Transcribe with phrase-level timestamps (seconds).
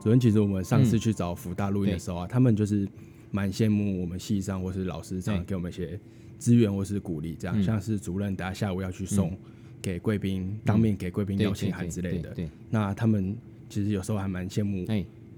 [0.00, 2.88] 主任，其实我们上次去找福大录音的时候啊，他们就是
[3.30, 6.00] 蛮羡慕我们系上或是老师这样给我们一些
[6.38, 9.36] 资源或是鼓励，这样像是主任等下下午要去送
[9.82, 12.34] 给贵宾，当面给贵宾邀请函之类的。
[12.70, 13.36] 那他们
[13.68, 14.86] 其实有时候还蛮羡慕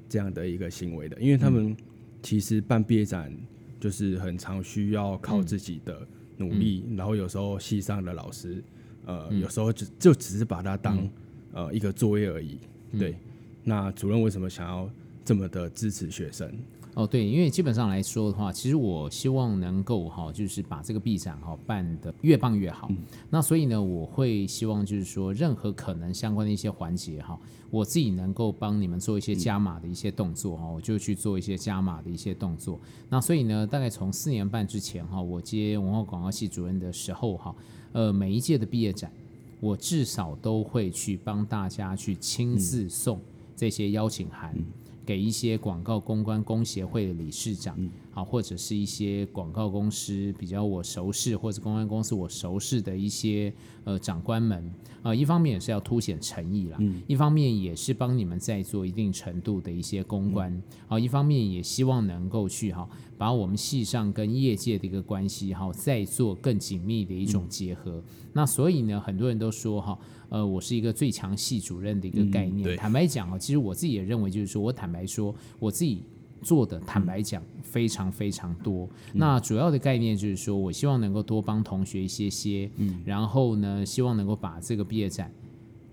[0.09, 1.77] 这样的一个行为的，因为他们
[2.23, 3.37] 其实办毕业展
[3.81, 6.07] 就是很常需要靠自己的
[6.37, 8.63] 努力，然后有时候系上的老师
[9.07, 11.09] 呃有时候就就只是把它当
[11.53, 12.59] 呃一个作业而已，
[12.97, 13.17] 对。
[13.65, 14.89] 那主任为什么想要
[15.25, 16.53] 这么的支持学生？
[16.95, 22.87] 哦，对，因为基本上来说的话，其实我希望能够哈，就是把这个毕展哈办得越棒越好。
[22.91, 22.99] 嗯、
[23.31, 27.39] 那所以呢，我会希望就是说，任何可能相关的一些环节哈，
[27.71, 32.79] 我自己能够帮你们做一些加码的一些动作哈，我就去做一些加码的一些动作。
[33.09, 37.55] 那所以呢，大概从四年半之前哈，我接文化广告系主任的时候哈，
[37.93, 39.11] 呃，每一届的毕业展，
[39.61, 43.17] 我至少都会去帮大家去亲自送。
[43.17, 43.23] 嗯
[43.63, 44.53] 这些邀请函
[45.07, 47.79] 给一些广告公关公协会的理事长，
[48.13, 53.53] 好，或者是一些广告公司比较我熟识，或者公关公司我熟识的一些
[53.85, 54.71] 呃长官们
[55.03, 68.03] 啊，一方面也是要凸显诚意啦，一方面也是帮你们在做一定程度的一些公关，好，一方面也希望能够去哈把我们系上跟业界的一个关系哈再做更紧密的一种结合。
[68.35, 69.99] 那所以呢，很多人都说哈。
[70.29, 72.67] 呃，我是一个最强系主任的一个概念。
[72.67, 76.03] 嗯、坦白讲啊，其实我自己也认为，就是说我坦白说，我自己
[76.43, 78.87] 做的坦白讲非常非常多。
[79.13, 85.33] 嗯、那主要的概念就是说我希望能够多帮同学一些些，嗯，然后呢，希望能够把这个毕业展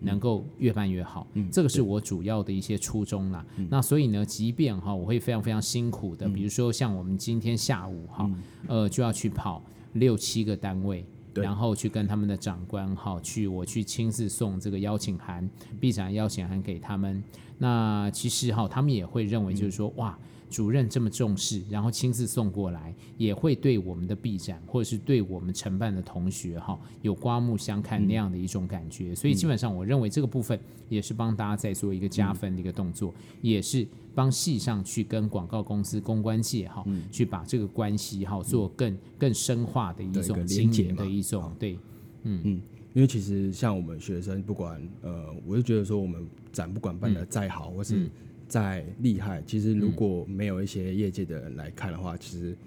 [0.01, 1.27] 能够越办越好。
[1.33, 3.45] 嗯，这个是我主要的一些初衷啦。
[3.57, 11.05] 嗯、那所以呢，即便哈，我会非常非常辛苦的，比如说像我们今天下午哈，嗯、呃，就要去跑六七个单位。
[11.35, 15.47] 然后去跟他们的长官哈，去我去亲自送这个邀请函，
[15.79, 17.23] 毕展邀请函给他们。
[17.59, 20.17] 那其实哈，他们也会认为就是说，哇，
[20.49, 29.13] 主任这么重视，然后亲自送过来，也会对我们的 B 展或者是对我们承办的同学哈，有刮目相看那样的一种感觉。
[29.13, 30.59] 所以基本上，我认为这个部分
[30.89, 33.87] 也是帮大家在做一个加分的一个动作，也是。
[34.15, 41.79] 帮系上去跟广告公司、公关界哈，嗯、去把这个关系哈做更更深化的一种连接的一种对，
[42.23, 42.41] 嗯。
[42.43, 42.61] 嗯，
[42.93, 48.09] 因为其实像我们学生，不管呃，我就觉得说我们展不管办的再好，嗯、或是
[48.49, 52.57] 再厉害，其实如果没有一些业界的人来看的话，其实。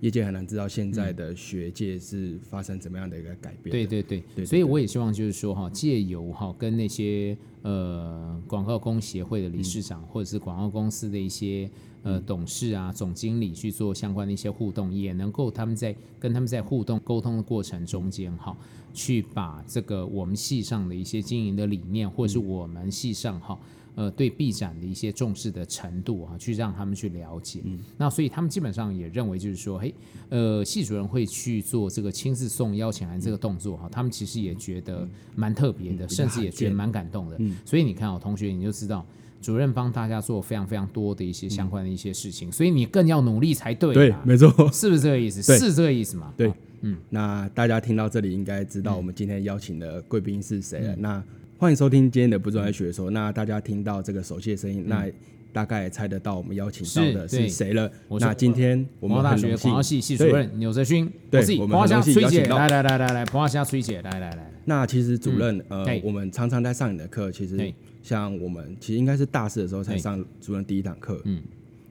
[0.00, 3.72] 业界很难知道现在的学界是发生怎么样的一个改变。
[3.72, 11.68] 对对对，对，所以我也希望就是说哈，借由哈跟那些呃广告公协会的理事长，或者是广告公司的一些
[12.04, 18.56] 呃董事啊、总经理去做相关的一些互动，也能够他们在跟他们在互动沟通的过程中间哈，
[18.94, 23.58] 去把这个我们系上的一些经营的理念，或者是我们系上哈。
[23.98, 27.62] 呃，对毕展的一些重视的程度啊，去让他们去了解。
[27.64, 29.92] 嗯，那所以他们基本上也认为，就是说，嘿，
[30.28, 35.04] 呃，系主任会去做这个亲自送邀请函这个动作哈，他们其实也觉得
[35.34, 37.34] 蛮特别的，甚至也觉得蛮感动的。
[37.40, 39.04] 嗯，所以你看哦，同学你就知道，
[39.42, 43.92] 主任帮大家做非常非常多的一些相关的一些事情，所以你更要努力才对。
[43.92, 45.42] 对，没错，是不是这个意思？
[45.42, 46.32] 是这个意思吗？
[46.36, 50.94] 对，嗯，那大家听到这里应该知道我们今天邀请的贵宾是谁了。
[50.94, 51.20] 那
[51.60, 53.10] 欢迎收听今天的不专业学说。
[53.10, 55.04] 那大家听到这个手机的声音，那
[55.52, 57.90] 大概也猜得到我们邀请到的是谁了。
[58.20, 62.56] 那今天我们大学广告系系主任纽泽勋，对，我们很荣幸邀请到。
[62.56, 64.52] 来来来来来，彭华夏崔姐，来来来。
[64.66, 67.32] 那其实主任，呃，我们常常在上你的课。
[67.32, 71.20] 其实像我们，其实应该是大四的时候才上主任第一堂课。
[71.24, 71.42] 嗯。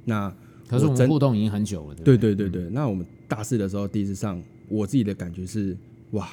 [0.05, 0.33] 那
[0.69, 1.95] 可是我们互动已经很久了。
[2.05, 2.69] 对对对对。
[2.69, 5.75] 那我们大四的时候第一次上，我自己的感觉是，
[6.11, 6.29] 哇。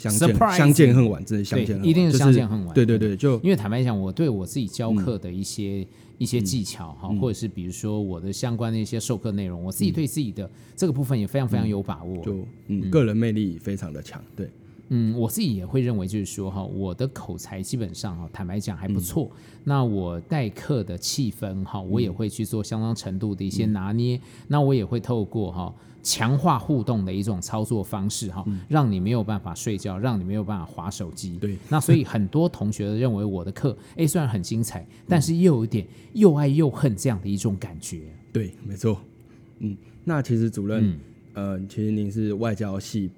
[0.00, 2.74] 相见相见恨晚，真的相见恨晚，一定是相见恨晚。
[2.74, 5.86] 对对对，就因为坦白讲，我对我自己教课的一些
[6.16, 12.24] 一些技巧哈，或者是比如说我的相关的一些授课内容，我自己对自己的这个部分也非常非常有把握。
[12.24, 14.22] 就嗯，个人魅力非常的强。
[14.34, 14.48] 对，
[14.90, 19.30] 嗯，我自己也会认为就是说哈，我的口才基本上哈，坦白讲还不错。
[19.64, 24.20] 那我代课的气氛哈，我也会去做相当程度的一些拿捏。
[24.48, 25.74] 那我也会透过哈。
[26.02, 31.36] 强化互动的一种操作方式哈，让你没有办法睡觉，让你没有办法划手机。
[31.36, 38.00] 对，那所以 很多同学认为我的课，哎，虽然很精彩，但是又有一点又爱又恨这样的一种感觉。
[38.32, 38.98] 对，没错。
[39.58, 40.98] 嗯，那其实主任，
[41.34, 43.10] 呃，其实您是外交系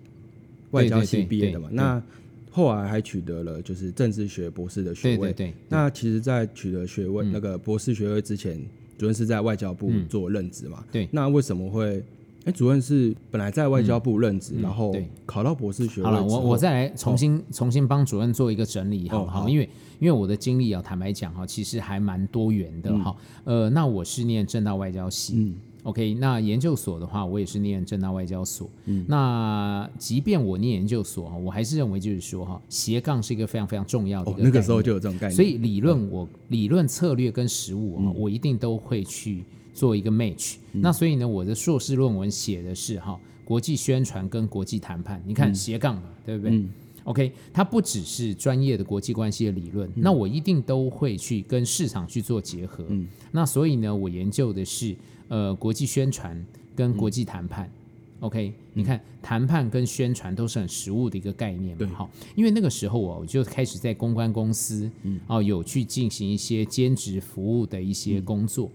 [0.73, 1.69] 外交系毕业的嘛？
[1.73, 2.03] 那
[2.51, 5.33] 后来还取得了就是政治学博士的学位。
[5.33, 8.61] 对，那其实，在取得学位那个博士学位之前，
[8.99, 10.85] 主任是在外交部做任职嘛？
[10.93, 11.09] 对。
[11.11, 12.05] 那为什么会？
[12.45, 14.93] 哎，主任是本来在外交部任职，嗯、然后
[15.25, 16.05] 考到博士学位。
[16.05, 19.49] 好了，我我再来重新、哦、重新帮主任做一个整理，好不好？
[19.49, 19.69] 因为
[20.01, 23.63] 因为我的经历啊，坦白讲哈，其实还蛮多元的哈、嗯。
[23.63, 25.55] 呃，那我是念政大外交系。
[25.85, 28.71] 嗯 OK，那研究所的话，我也是念正大外交所。
[28.85, 35.35] 嗯，那即便我念研究所哈，我还是认为就是说哈，斜杠是一个非常非常重要的一个那个时候就有这种概念。
[35.35, 39.43] 所以理论我、嗯、理论策略跟实务啊、嗯，我一定都会去
[39.75, 40.81] 做一个 match、嗯。
[40.81, 45.21] 那所以呢，我的硕士论文写的是哈国际宣传跟国际谈判。
[45.27, 46.65] 你看斜杠嘛，对不对？
[47.05, 52.85] 嗯 OK，它不只是专业的国际关系的理论、嗯，那我一定都会去跟市场去做结合。
[52.89, 54.95] 嗯，那所以呢，我研究的是
[55.29, 56.47] 呃国际宣传
[56.77, 57.67] 跟国际谈判。
[57.67, 61.89] 嗯、OK，、嗯、你看谈判跟宣传都是很实务的一个概念嘛。
[61.93, 68.71] 好，因为那个时候我就开始在公关公司，嗯，哦，有去进行一些兼职服务的一些工作。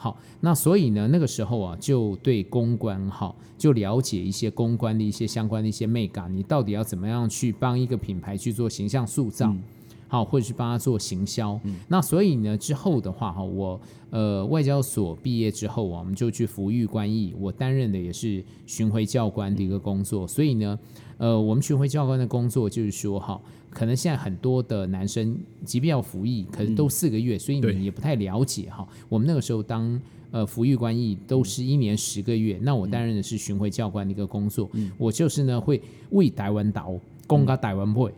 [0.00, 9.62] 嗯好，那所以呢，那个时候啊，就对公关哈，就了解一些公关的一些相关的一些美感，你到底要怎么样去帮一个品牌去做形象塑造，嗯、
[10.08, 11.76] 好，或者是帮他做行销、嗯。
[11.88, 20.26] 那所以呢，之后的话哈，我呃外交所毕业之后啊，我们就去服役官役，我担任的也是巡回教官的一个工作。
[20.26, 20.78] 所以呢，
[21.18, 23.38] 呃，我们巡回教官的工作就是说哈。
[23.70, 28.86] 可能现在很多的男生，即便要服役，可能都四个月，嗯，所以你也不太了解哈。
[29.08, 30.00] 我们那个时候当
[30.30, 35.80] 呃服役官役都是一年十个月，嗯，那我担任的是巡回教官的一个工作，嗯，我就是呢会
[36.10, 36.94] 为台湾岛，
[37.26, 38.12] 攻打台湾会。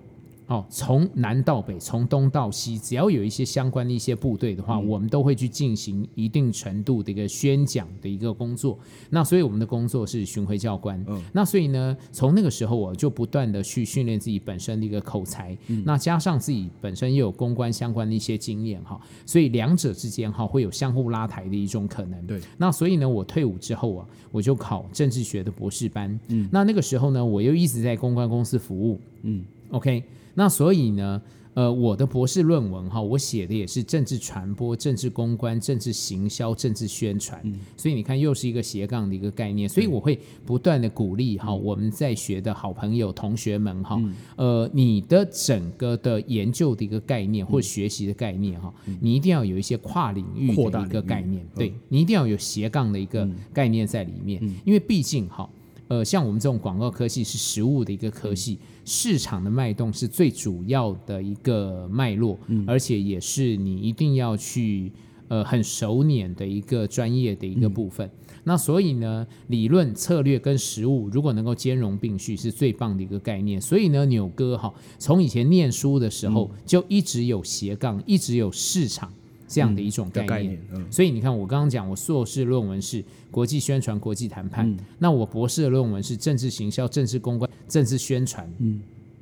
[0.53, 8.79] 哦，从南到北，从东到西，只要有一些相关的一些部队的话，嗯，我们都会去进行一定程度的一个宣讲的一个工作。
[9.09, 11.03] 那所以我们的工作是巡回教官。
[11.09, 15.57] 嗯，那所以呢，从那个时候我就不断的去训练自己本身的一个口才。
[15.69, 22.27] 嗯，那加上自己本身又有公关相关的一些经验哈，所以两者之间哈会有相互拉抬的一种可能。
[22.27, 22.39] 对。
[22.59, 26.21] 那所以呢，我退伍之后啊，我就考政治学的博士班。
[26.29, 26.49] 嗯。
[26.53, 29.01] 那那个时候呢，我又一直在公关公司服务。
[29.23, 29.45] 嗯。
[29.71, 30.03] OK。
[30.35, 31.21] 那所以呢，
[31.55, 44.03] 呃，我的博士论文哈，我写的也是政治传播、政治公关、政治行销、政治宣传，嗯，所以你看又是一个斜杠的一个概念，所以我会不断的鼓励哈，我们在学的好朋友、同学们哈，
[44.37, 55.47] 呃，你的整个的研究的一个概念或学习的概念哈，你一定要有一些跨领域的一个概念，对，你一定要有斜杠的一个概念在里面，因为毕竟哈。
[55.93, 64.91] 呃，像我们这种广告科系是实物的一个科系，嗯，市场的脉动是最主要的一个脉络，嗯，而且也是你一定要去
[65.29, 68.07] 呃很熟稔的一个专业的一个部分。
[68.07, 73.61] 嗯，那所以呢，理论策略跟实务如果能够兼容并蓄，是最棒的一个概念。
[73.61, 79.13] 所以呢，纽哥哈，从以前念书的时候就一直有斜杠，一直有市场。
[79.53, 80.61] 这样的一种概念，嗯概念。
[80.73, 88.81] 嗯，所以你看，我刚刚讲，我硕士论文是国际宣传、国际谈判，嗯，那我博士的论文是政治行销、政治公关、政治宣传，嗯，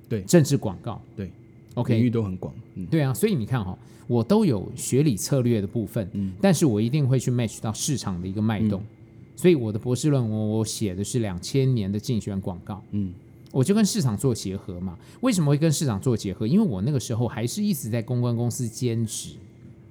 [0.08, 1.32] 对，政治广告，对
[1.74, 8.86] ，OK，领域都很广，嗯，对啊，所以你看哈，我都有学理策略的部分，嗯，但是我一定会去 match 到市场的一个脉动，嗯，
[9.34, 13.12] 所以我的博士论文我写的是两千年的竞选广告，嗯，
[13.50, 14.96] 我就跟市场做结合嘛。
[15.22, 16.46] 为什么会跟市场做结合？
[16.46, 19.30] 因为我那个时候还是一直在公关公司兼职。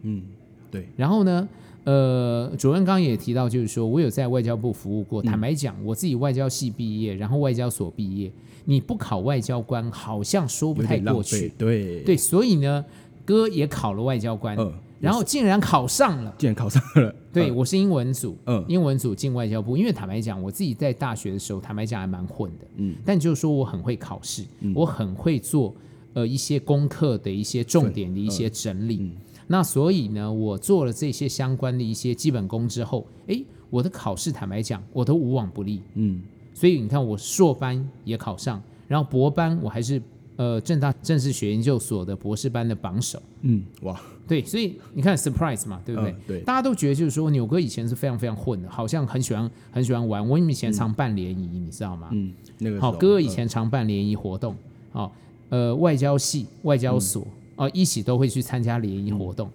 [0.01, 0.24] 嗯，
[0.72, 0.88] 对。
[0.96, 1.48] 然后呢，
[1.84, 5.22] 呃，主任刚刚也提到，就是说我有在外交部服务过。
[5.22, 8.32] 嗯、坦白讲，我自己外交系毕业，然后外交所毕业，
[8.65, 11.51] 你不考外交官，好像说不太过去。
[11.58, 12.84] 对对，所以呢，
[13.25, 17.13] 哥也考了外交官，呃、然后竟然考上了，竟然考上了。
[17.32, 19.77] 对、呃、我是英文组，嗯、呃，英文组进外交部。
[19.77, 25.74] 因为坦白讲，我自己在大学的时候，坦白讲还蛮混的，嗯，但就是说我很会考试，嗯、我很会做
[26.13, 29.12] 呃一些功课的一些重点的一些整理。
[29.51, 35.82] 那所以呢，我做了这些相关的一些基本功之后，诶，我的考试坦白讲，我都无往不利。
[35.96, 36.22] 嗯，
[36.53, 40.00] 所以你看，我硕班也考上，然后博班我还是
[40.36, 43.20] 呃政大政治学研究所的博士班的榜首。
[43.41, 46.12] 嗯，哇，对，所以你看 surprise 嘛，对不对？
[46.12, 50.29] 嗯、对，大家都觉得就是说，牛哥以前是非常非常混的，好像很喜欢很喜欢玩。
[50.29, 52.10] 我以前常办联谊、嗯，你知道吗？
[52.12, 54.56] 嗯，那个好，哥以前常办联谊活动，
[54.91, 55.12] 好，
[55.50, 57.24] 呃，外交系、外交所。
[57.24, 59.51] 嗯哦，一起都会去参加联谊活动，嗯、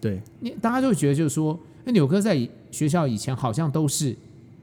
[0.00, 2.36] 对，你大家就会觉得就是说，那纽哥在
[2.72, 4.12] 学校以前好像都是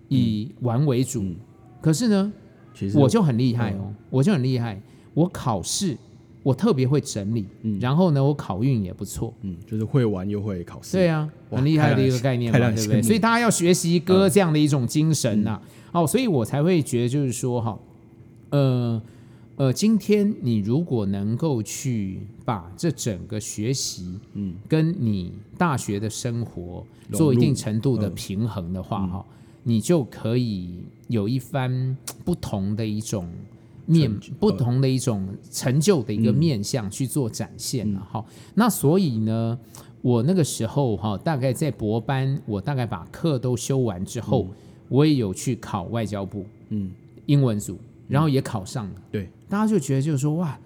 [0.10, 1.36] 以玩为主，嗯、
[1.80, 2.34] 可是呢，
[2.74, 4.78] 其实我就很厉害哦，嗯、我就很厉害，
[5.14, 5.96] 我考试
[6.44, 13.02] 我特别会整理，嗯，然后呢，我考运也不错，嗯，就是会玩又会考试，对啊，很厉害的一个概念嘛，对不对？
[13.02, 15.62] 所以大家要学习哥这样的一种精神呐、啊
[15.94, 17.80] 嗯，哦，所以我才会觉得就是说哈，
[18.50, 19.02] 呃。
[19.62, 33.30] 呃，今天你如果能够去把这整个学习，嗯，跟你大学的生活做一定程度的平衡的话，哈、嗯，你就可以有一番不同的一种
[33.86, 38.34] 面，不同的一种成就的一个面向去做展现了哈、嗯。
[38.56, 39.60] 那所以呢，
[40.02, 44.56] 我那个时候哈，大概在博班，我大概把课都修完之后，嗯、
[44.90, 46.90] 我也有去考外交部，嗯，
[47.28, 47.78] 英文组，
[48.08, 48.96] 然后也考上了。
[49.12, 50.58] 对，大家就觉得就是说哇，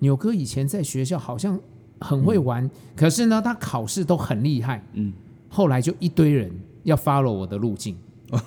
[0.00, 1.56] 纽哥以前在学校好像
[2.00, 4.82] 很会玩，嗯、可是呢，他考试都很厉害。
[4.94, 5.12] 嗯，
[5.48, 6.50] 后来就一堆人
[6.82, 7.96] 要 follow 我的路径，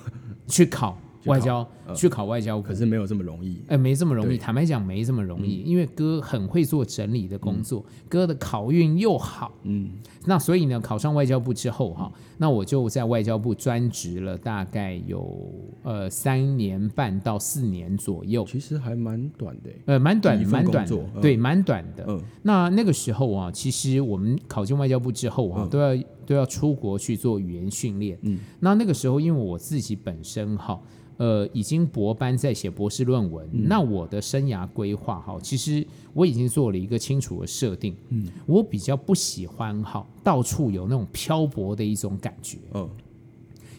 [0.46, 0.98] 去考。
[1.24, 3.60] 外交去考外交，可是没有这么容易。
[3.68, 4.38] 哎，没这么容易。
[4.38, 9.52] 坦白讲，没这么容易，因为哥很会做整理的工作，哥的考运又好。
[9.64, 9.90] 嗯，
[10.26, 18.44] 那所以呢，考上外交部之后哈，那我就在外交部专职了，大概有呃三年半到四年左右。
[18.46, 22.04] 其实还蛮短的，呃，蛮短，蛮短的，对，蛮短的。
[22.06, 25.94] 嗯，那那个时候啊，其实我们考进外交部之后啊，都要
[26.28, 28.18] 都要出国去做语言训练。
[28.20, 30.78] 嗯，那那个时候，因为我自己本身哈。
[31.16, 37.92] 呃，已经博班在写博士论文，嗯、那我的生涯规划哈，其实我已经做了一个清楚的设定。
[38.10, 42.58] 嗯，我比较不喜欢哈，到处有那种漂泊的一种感觉。
[42.72, 42.88] 嗯，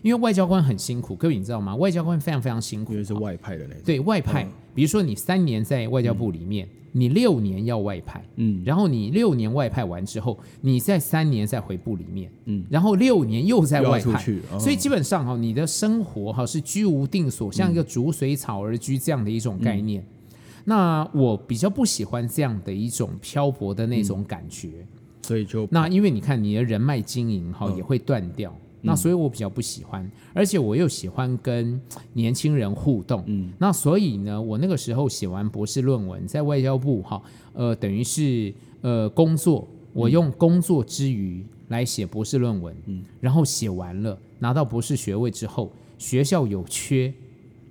[0.02, 1.76] 因为外交官很辛苦，各位你知道吗？
[1.76, 3.84] 外交官非常非常辛苦，因为是外派的那种。
[3.86, 6.66] 对外派，嗯、比如说你三年在外交部里面。
[6.66, 20.02] 嗯你六年要外派，嗯，然后你六年外派完之后，你在三年再回部里面，嗯，然后六年又在外派，哦、所以基本上哈，你的生活哈是居无定所，像一个逐水草而居这样的一种概念。
[20.02, 20.34] 嗯、
[20.66, 24.88] 那我比较不喜欢这样的一种漂泊的那种感觉，嗯、
[25.22, 28.52] 所以就那因为你看你的人脉经营哈也会断掉。
[28.52, 31.80] 嗯那所以我比较不喜欢，而且我又喜欢跟
[32.14, 33.24] 年轻人互动。
[33.28, 37.22] 嗯，那所以呢，我那个时候写完博士论文，在外交部哈，
[37.54, 42.74] 呃，等于是呃工作，我用工作之余来写博士论文。
[42.86, 47.14] 嗯，然后写完了，拿到博士学位之后，学校有缺，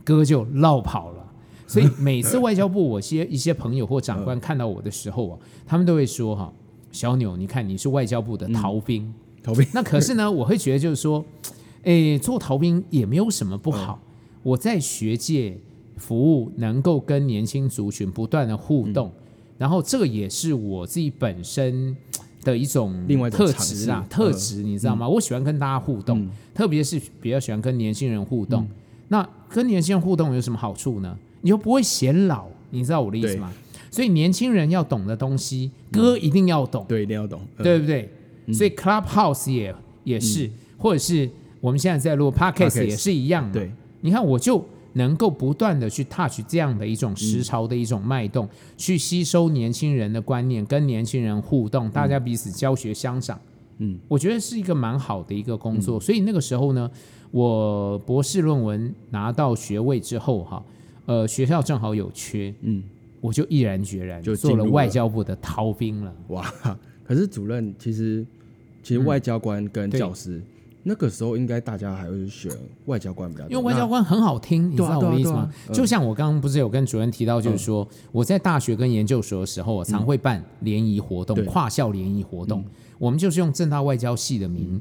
[0.05, 1.25] 哥就落跑了。
[1.67, 6.53] 所以每次外交部我些一些朋友或长官看到我的时候啊，他们都会说哈，
[6.93, 9.05] 小纽，你看你是外交部的逃兵。
[9.05, 9.15] 嗯
[9.49, 11.25] 逃兵， 那可是呢， 我会觉得就是说，
[11.85, 13.99] 诶，做逃兵也没有什么不好。
[14.43, 15.59] 我在学界
[15.97, 19.11] 服务，能够跟年轻族群不断的互动，
[19.57, 21.97] 然后这个也是我自己本身
[22.45, 25.09] 的一种另外特质啊，特质你知道吗？
[25.09, 28.67] 我喜欢跟大家互动，特别是比较喜欢跟年轻人互动。
[29.09, 31.17] 那跟年轻人互动有什么好处呢？
[31.41, 33.51] 你又不会显老，你知道我的意思吗？
[33.91, 38.11] 所以年轻人要懂的东西，哥一定要懂，对，一定要懂，对不对？
[38.53, 39.75] 所以 Clubhouse 也
[40.05, 41.29] 也是，嗯、或者是
[41.61, 43.61] 我们现在在录 Podcast 也是一样的。
[43.61, 44.65] 对，你看我就
[44.95, 53.39] 能够不断的去 touch 这样的一种时潮的一种脉动，嗯、去吸收年轻人的观念，跟年轻人互动，大家彼此教学相长。
[53.79, 55.99] 嗯，我觉得是一个蛮好的一个工作。
[55.99, 56.91] 嗯、所以那个时候呢，
[57.31, 60.65] 我博士论文拿到学位之后，哈，
[61.07, 62.83] 呃，学校正好有缺，嗯，
[63.21, 66.13] 我就毅然决然就做了外交部的逃兵了。
[66.29, 66.53] 哇，
[67.05, 68.27] 可是主任其实。
[68.83, 70.43] 其实外交官跟教师，嗯、
[70.85, 72.51] 那个时候应该大家还会选
[72.87, 75.39] 外交官比较多，因为外交官很好听，你知道我的意思吗？
[75.39, 84.81] 啊啊啊、就像我刚刚不是有跟主任提到，就是说、嗯、我在大学跟研究所的时候，我常会办联谊活动，嗯、跨校联谊活动，嗯、我们就是用正大外交系的名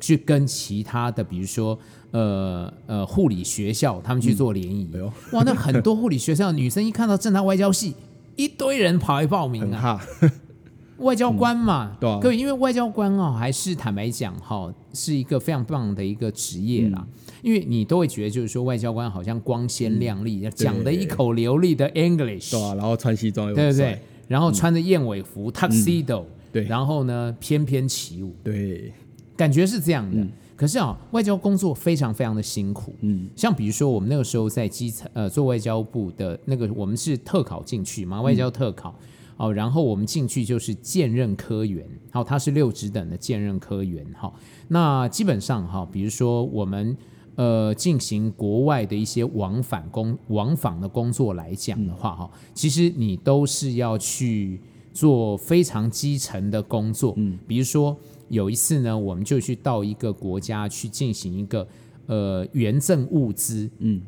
[0.00, 1.78] 去跟其他的，比如说
[2.12, 4.88] 呃呃护理学校，他们去做联谊。
[4.94, 7.94] 嗯、哇，那很多护理学校的女生一看到正大外交系，
[8.36, 10.00] 一堆人跑来报名啊。
[10.98, 17.04] 外交官嘛，嗯对啊、各位，因为外交官哦，还是坦白讲哈，是一个非常棒的一个职业啦。
[17.04, 23.98] 嗯、因为你都会觉得，就是说外交官好像光鲜亮丽，讲的、嗯、一口流利的 English，对啊，然后穿西装，对不对？
[24.28, 28.92] 然后穿着燕尾服 Tuxedo，、嗯、对，然后呢翩翩起舞，对，
[29.36, 30.20] 感觉是这样的。
[30.20, 38.94] 嗯、可是啊，外交工作非常非常的辛苦，嗯，像比如说我们那个时候在基层呃做外交部的那个，我们是特考进去嘛，外交特考。
[39.00, 44.34] 嗯哦，然后我们进去就是兼任科员，好，他是六职等的兼任科员，好，
[44.68, 46.96] 那基本上哈，比如说我们
[47.34, 54.60] 呃进行国外的一些往返工往返的工作来讲的话，哈，其实你都是要去
[54.92, 57.96] 做非常基层的工作，嗯，比如说
[58.28, 61.66] 有一次呢，我们就去到一个国家去进行一个
[62.06, 64.00] 呃援赠物资，嗯，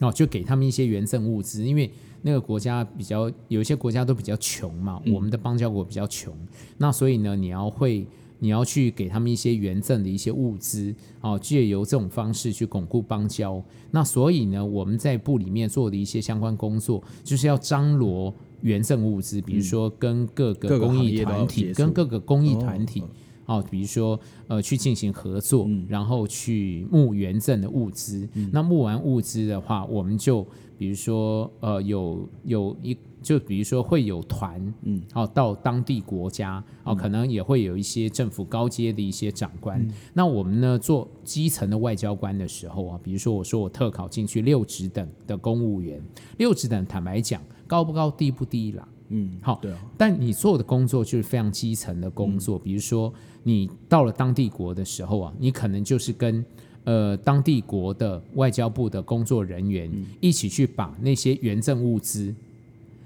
[0.00, 1.90] 哦，就给他们一些援赠物资，因为。
[2.22, 6.36] 那个国家比较有一些国家都比较穷嘛，嗯、我们的邦交国比较穷，
[6.76, 8.06] 那所以呢，你要会
[8.40, 13.64] 你要去给他们一些援赠的一些物资，哦，借由这种方式去巩固邦交。
[13.90, 23.08] 那所以呢，我们在部里面做的一些相关工作，就是要张罗援赠物资，比如说跟各个公益团体、跟各个公益团体，哦，
[23.50, 28.28] 哦，比如说呃去进行合作，嗯、然后去募援赠的物资。
[28.34, 30.46] 嗯、那募完物资的话，我们就
[30.78, 32.96] 比如说呃有有一。
[33.22, 39.78] 就比如说会有团，嗯，哦到当地国家，哦，可能也会有一些政府高阶的一些长官。
[39.78, 46.02] 嗯、那我们呢做基层的外交官的时候啊，比如说我说我特考进去六职等的公务员，
[46.38, 49.78] 六职等坦白讲高不高低不低啦，嗯，好，对啊。
[49.96, 53.12] 但你做的工作就是非常基层的工作，嗯、比如说
[53.42, 56.44] 你到了当地国的时候啊，你可能就是跟
[56.84, 59.90] 呃当地国的外交部的工作人员
[60.20, 62.34] 一起去把那些援赠物资。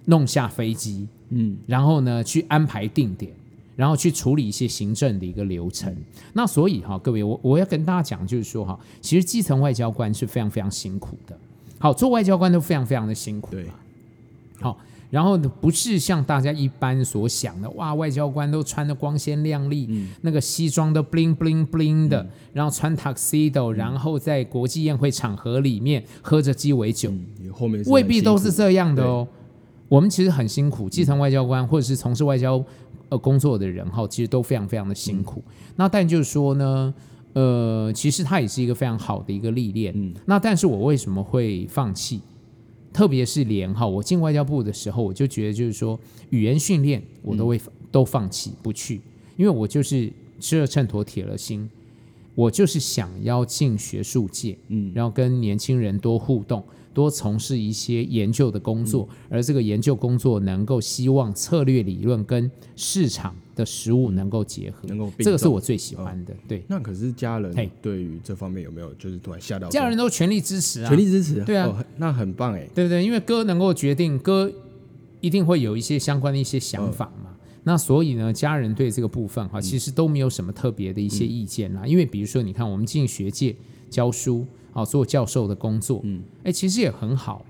[0.06, 3.32] 弄下飞机，嗯，然后呢，去安排定点，
[3.74, 5.90] 然后去处理一些行政的一个流程。
[5.90, 11.34] 嗯、那所以哈，各位，我我要跟大家讲，就是说哈，其实基层外交官是非常非常辛苦的。
[11.78, 13.52] 好，做外交官都非常非常的辛苦。
[13.52, 13.64] 对。
[14.60, 14.78] 好，
[15.14, 29.28] 然后呢，不是像大家一般所想的，哇，外交官都穿的光鲜亮丽，嗯、那个西装都 bling bling bling 的，嗯、然后穿 tuxedo，、嗯、然后在国际宴会场合里面喝着鸡尾酒，嗯、后面未必都是这样的哦。
[29.88, 32.60] 我们其实很辛苦，基层外交官或者是从事外交
[33.08, 35.40] 呃工作的人哈，其实都非常非常的辛苦。
[35.46, 36.92] 嗯、那但就是说呢，
[37.34, 39.92] 呃，其实它也是一个非常好的一个历练。
[39.94, 42.20] 嗯，那但是我为什么会放弃？
[42.94, 45.98] 特别是连哈，我进外交部的时候，我就觉得就是说，
[46.30, 49.00] 语言训练我都会、嗯、都放弃不去，
[49.36, 50.08] 因为我就是
[50.38, 51.68] 吃了秤砣铁了心，
[52.36, 56.62] 我就是想要进学术界，嗯，然后跟年轻人多互动。
[56.94, 66.32] 多从事一些研究的工作，嗯、而这个研究工作能够希望策略理论跟市场的实务能够结合，能够这个是我最喜欢的。
[66.32, 69.68] 哦、对，那可是家人对于这方面有没有就是突然吓到？
[69.68, 71.44] 家人都全力支持啊，全力支持。
[71.44, 73.04] 对啊、哦，那很棒哎，对不对？
[73.04, 74.50] 因为哥能够决定，哥
[75.20, 77.30] 一定会有一些相关的一些想法嘛。
[77.30, 81.82] 哦、那所以呢，家人对这个部分哈，其实都没有什么特别的一些意见啦。
[81.84, 83.56] 嗯、因为比如说，你看我们进学界
[83.90, 84.46] 教书。
[84.74, 87.46] 好，做教授的工作，嗯，哎，其实也很好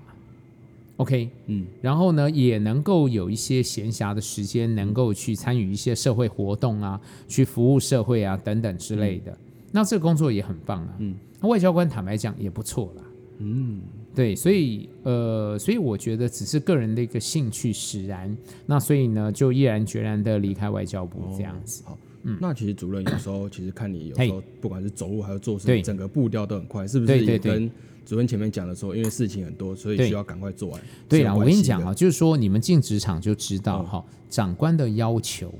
[0.97, 9.31] ，OK，嗯，然后呢，也能够有一些闲暇的时间，能够去参与一些社会活动啊，去服务社会啊，等等之类的。
[9.31, 9.37] 嗯、
[9.71, 13.03] 那这个工作也很棒啊，嗯，外交官坦白讲也不错啦，
[13.39, 13.81] 嗯，
[14.13, 21.83] 对，所以呃，所以我觉得只是个人的一个兴趣使然，那所以呢，就毅然决然的离开外交部这样子。
[21.87, 27.23] 哦嗯，那其实主任有时候其实看你有时候不管是走路还是做事，整个步调都很快，是不是？
[27.23, 27.69] 也跟
[28.03, 30.81] 主任前面讲的说，因为事情很多，所以需要赶快做完。
[31.07, 35.53] 对啊，我跟你讲啊，就是说你们进职场就知道哈，长官的要求，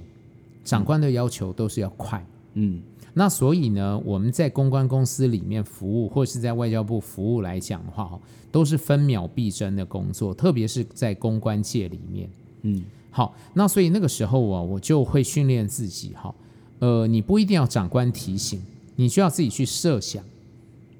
[0.63, 2.25] 长官的要求都是要快。
[2.55, 2.81] 嗯，
[3.13, 8.19] 那所以呢，我们在公关公司里面服务，或是在外交部服务来讲的话，
[8.51, 12.27] 都是分秒必争的工作，特别是在公关界里面。
[12.63, 16.33] 嗯，好，那所以那个时候啊，我就会训练自己哈。
[16.79, 18.61] 呃，你不一定要长官提醒，
[18.95, 20.23] 你需要自己去设想。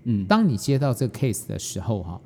[0.06, 2.22] 嗯，当你接到这个 case 的时候，哈，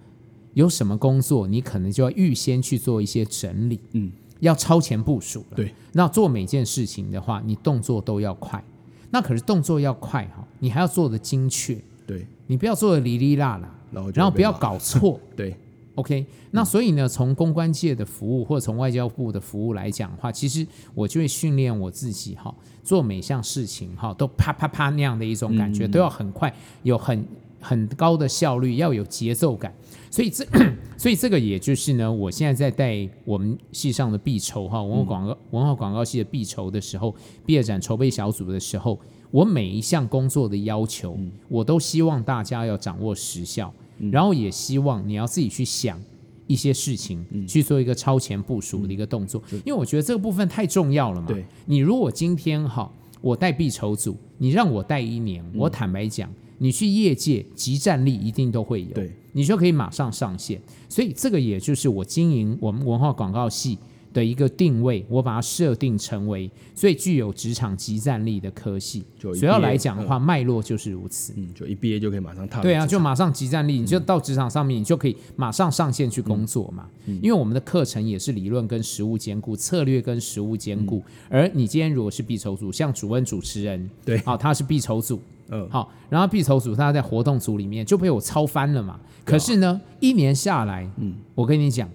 [0.54, 3.80] 有什么工作，你可能就要预先去做一些整理。
[3.94, 5.56] 嗯，要超前部署了。
[5.56, 8.64] 对，那做每件事情的话，你动作都要快。
[9.12, 11.78] 那可是动作要快哈，你还要做的精确。
[12.06, 15.20] 对，你不要做的哩哩啦啦，然后，然后不要搞错。
[15.36, 15.56] 对。
[16.00, 27.26] OK，那所以呢，从公关界的服务或者从外交部的服务来讲的话，其实我就会训练我自己哈，做每项事情哈都啪啪啪那样的一种感觉，都要很快，有很
[27.60, 29.74] 很高的效率，要有节奏感。
[30.10, 30.46] 所以这
[30.98, 37.14] 所以这个也就是呢，我现在在带我们系上的必筹哈文化广告文化广告系的必筹的时候，
[37.46, 38.98] 毕业展筹备小组的时候，
[39.32, 43.74] 我每一项工作的要求，我都希望大家要掌握时效。
[44.12, 46.02] 然后也希望你要自己去想
[46.48, 51.28] 一些事情，嗯、去做一个超前部署的一个动作，嗯、因为我觉得这个部分太重要了嘛。
[51.28, 60.60] 对，你如果今天哈，我带必筹组，你让我带一年，嗯、我坦白讲，你去业界集战力一定都会有，对，你就可以马上上线。
[60.88, 63.78] 所以这个也就是我经营我们文化广告系
[64.14, 69.04] 的一个定位，我把它设定成为最具有职场即战力的科系。
[69.20, 71.34] 主要来讲的话，脉络就是如此。
[71.38, 72.62] 嗯，就一毕业就可以马上踏。
[72.62, 76.88] 对啊，就马上即战力，你就到职场上面，你就可以马上上线去工作嘛。
[77.06, 81.04] 因为我们的课程也是理论跟实务兼顾，策略跟实务兼顾。
[81.30, 85.20] 而你今天如果是必筹组，像主任主持人，对，好，他是必筹组，
[85.50, 89.00] 嗯，好，然后必筹组他在活动组里面就被我操翻了嘛。
[89.26, 91.90] 可是呢，一年下来，嗯，我跟你讲。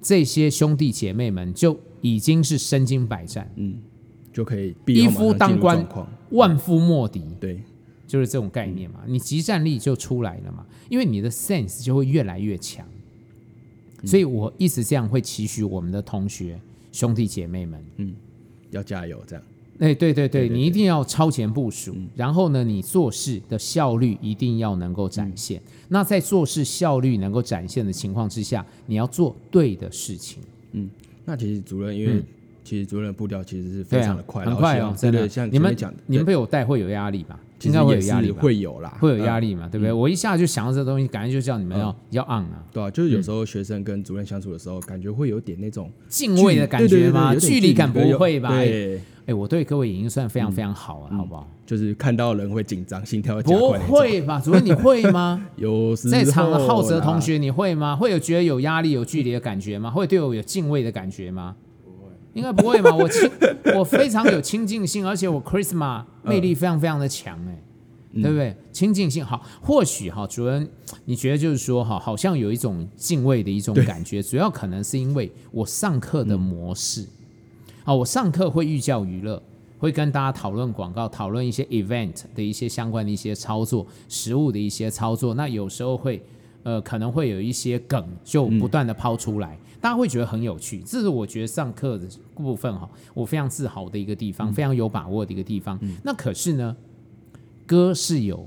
[0.00, 3.78] 这些兄弟姐妹们就已经是身经百战，嗯，
[4.32, 5.86] 就可以一夫当关，
[6.30, 7.62] 万夫莫敌，对，
[8.06, 9.00] 就是这种概念嘛。
[9.06, 12.86] 你集战力就出来了嘛，因为你的 sense 就会越来越强。
[14.04, 16.60] 所以我一直这样会期许我们的同学
[16.92, 18.14] 兄弟姐妹们，嗯，
[18.70, 19.44] 要加油，这样。
[19.78, 25.60] 哎，对对对，你一定要超前部署，然后呢，你做事的效率一定要能够展现。
[25.88, 30.42] 那在做事效率能够展现的情况之下，你要做对的事情。
[30.72, 30.90] 嗯，
[31.24, 32.20] 那其实主任，因为
[32.64, 35.28] 其实主任的步调其实是非常的快，很快哦，真的。
[35.28, 37.38] 像你们讲，你们被我带会有压力吧？
[37.62, 39.68] 应该会有压力，会有啦，会有压力嘛？
[39.68, 39.92] 对不对？
[39.92, 42.64] 我一下就想到这东西，感觉就叫你们要要 on 啊。
[42.72, 47.34] 对啊，就是有时候学生跟主任相处的时候，感觉会有点那种敬畏的感觉吗？
[47.36, 48.50] 距离感不会吧？
[48.50, 49.00] 对。
[49.28, 51.46] 哎，我对各位已经算非常非常好了，好不好？
[51.66, 53.78] 就是看到人会紧张，心跳会加快。
[53.78, 54.40] 不会吧？
[54.40, 55.46] 主任你会吗？
[55.56, 57.94] 有在场的浩泽同学你会吗？
[57.94, 59.90] 会有觉得有压力、有距离的感觉吗？
[59.90, 61.54] 会对我有敬畏的感觉吗？
[61.84, 62.90] 不会，应该不会吧？
[62.96, 63.30] 我亲，
[63.76, 67.62] 我非常有亲近性，而且我 charisma 魅力非常非常的强，哎，
[68.14, 68.56] 对不对？
[68.72, 70.66] 亲近性好，或许哈，主任
[71.04, 77.04] 你觉得就是说哈，好像有一种敬畏的一种感觉，主要可能是因为我上课的模式。
[77.88, 79.42] 啊，我上课会寓教于乐，
[79.78, 85.32] 会跟大家讨论广告，讨论一些 event 的一些相关的一些操作，实物的一些操作。
[85.32, 86.22] 那有时候会，
[86.64, 90.80] 呃，可能会有一些梗就不断的抛出来，嗯、大家会觉得很有趣。
[90.80, 95.78] 这是我觉得上课的部分哈，我非常自豪的一个地方，嗯、非常有把握的一个地方。
[95.80, 96.76] 嗯、那可是呢，
[97.64, 98.46] 歌是有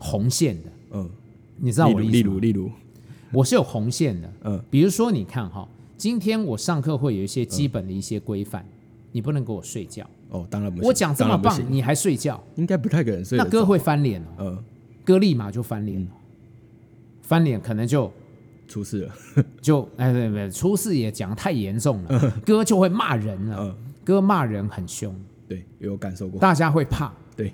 [0.00, 1.08] 红线的，嗯，
[1.58, 2.12] 你知道我的意思吗？
[2.16, 2.70] 例如，例如，
[3.30, 5.68] 我是有红线的，嗯，比如说你看哈。
[5.98, 8.66] 今天我上课会有一些基本的一些规范，
[9.12, 10.04] 你不能给我睡觉。
[10.30, 10.46] 哦。
[10.50, 13.38] 当然不行，我讲这么棒，你还睡觉，应该不太可能睡。
[13.38, 14.64] 那哥会翻脸哦，嗯，
[15.04, 16.06] 哥立马就翻脸，
[17.22, 18.12] 翻脸可能就
[18.66, 19.14] 出事了，
[19.60, 25.14] 就哎对对，出事也讲太严重了，哥就会骂人了，哥骂人很凶，
[25.46, 27.52] 对，有感受过，大家会怕，对，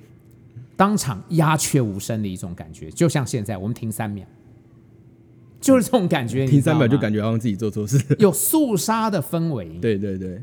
[0.76, 4.26] 当场鸦雀无声的一种感觉，就像现在我们停三秒。
[5.60, 9.66] 就是这种感觉， 听三秒就感觉好像自己做错事，有肃杀的氛围。
[9.80, 10.40] 对对对，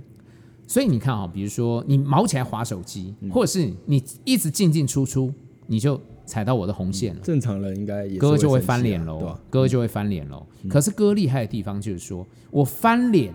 [0.67, 5.32] 所以你看啊，比如说你毛起来划手机，或者是你一直进进出出，
[5.67, 7.21] 你就踩到我的红线了。
[7.21, 10.45] 正常人应该也哥就会翻脸喽，哥就会翻脸喽。
[10.69, 13.34] 可是哥厉害的地方就是说，我翻脸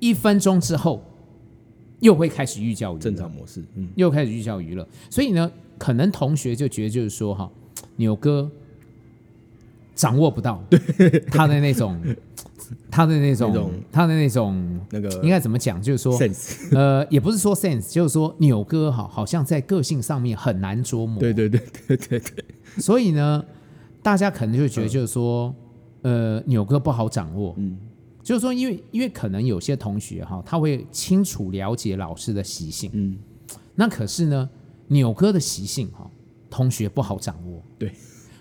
[0.00, 1.02] 一分钟之后，
[2.00, 4.86] 又会开始寓教于乐，正常模式，嗯，又开始寓教于乐。
[5.08, 7.50] 所以呢，可能同学就觉得就是说哈，
[7.96, 8.50] 牛哥。
[9.94, 10.64] 掌握不到
[11.30, 12.00] 他的那种，
[12.90, 15.80] 他的那种，他的那种那个应该怎么讲？
[15.80, 16.18] 就是说，
[16.72, 21.18] 呃，也不是说 sense，就是说扭哥哈，好像在个性上面很难捉摸。
[21.18, 22.44] 对对对对对对。
[22.78, 23.44] 所以呢，
[24.02, 25.54] 大家可能就觉得就是说，
[26.02, 27.54] 呃，扭哥不好掌握。
[27.58, 27.78] 嗯，
[28.22, 32.90] 就是说，因为因为可能有些同学哈，他会清楚了解老师的习性。
[32.94, 33.16] 嗯，
[33.74, 34.50] 那可是呢，
[34.88, 36.10] 扭哥的习性哈，
[36.50, 37.62] 同学不好掌握。
[37.78, 37.92] 对。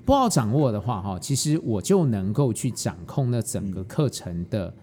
[0.06, 4.74] 不好掌握的话，哈，其实我就能够去掌控那整个课程的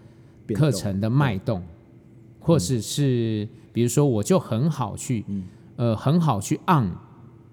[0.53, 1.61] 课程的脉动，
[2.39, 5.25] 或者是比如说，我就很好去，
[5.75, 6.91] 呃，很好去 on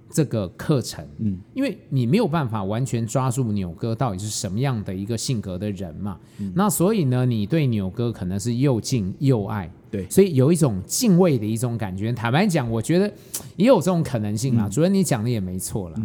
[0.09, 6.18] 这个课程，嗯，因为你没有办法完全抓住牛哥到底是什么样的一个性格的人嘛，
[6.55, 12.12] 那所以呢，你对牛哥可能是又敬又爱，对，所以有一种敬畏的一种感觉。
[12.12, 13.12] 坦白讲，我觉得
[13.57, 14.68] 也有这种可能性啦。
[14.68, 16.00] 主任，你讲的也没错啦。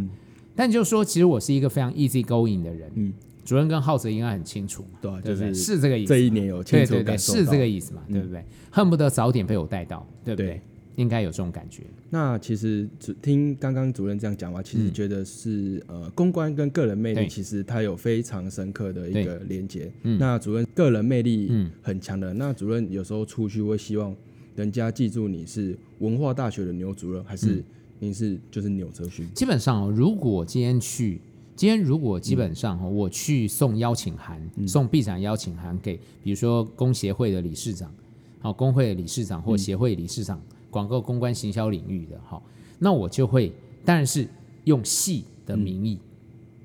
[0.62, 2.88] 但就是说，其实我是一个非常 easy going 的人。
[2.94, 3.12] 嗯，
[3.44, 5.52] 主任跟浩泽应该很清楚嘛，对，对不对？
[5.52, 6.10] 是这个意思。
[6.10, 8.04] 这一年有清楚感受到，是这个意思嘛？
[8.08, 8.46] 对不对？
[8.70, 10.62] 恨不得早点被我带到，对不对？
[10.98, 11.82] 应该有这种感觉。
[12.12, 19.92] 那其实主听刚刚主任这样讲话，其实觉得是呃，公关跟个人魅力，其实它有非常深刻的一个连接。
[20.04, 24.16] 那主任个人魅力很强的，那主任有时候出去会希望
[24.56, 27.64] 人家记住你是文化大学的牛主任，还是？
[28.04, 29.32] 你是就是纽泽勋。
[29.32, 31.22] 基本上哦，如果今天去，
[31.56, 37.94] 今天如果基本上哦，我去送邀请函，嗯、送毕展邀请函给，比如说工协会的理事长，
[38.40, 42.42] 好，工会的理事长或协会理事长，嗯、广告公关行销领域的，好，
[42.80, 43.54] 那我就会，
[43.86, 44.28] 但是
[44.64, 46.00] 用戏的名义，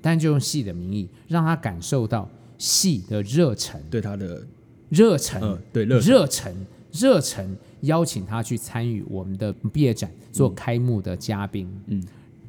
[0.01, 4.43] 但、嗯、就用戏的名义，让他感受到戏的热忱，对他的
[4.89, 6.55] 热忱，嗯，对热忱，热忱，
[6.91, 7.57] 热忱。
[7.81, 11.69] 邀请他去参与我们的毕业展，做开幕的嘉宾。
[11.87, 12.03] 嗯，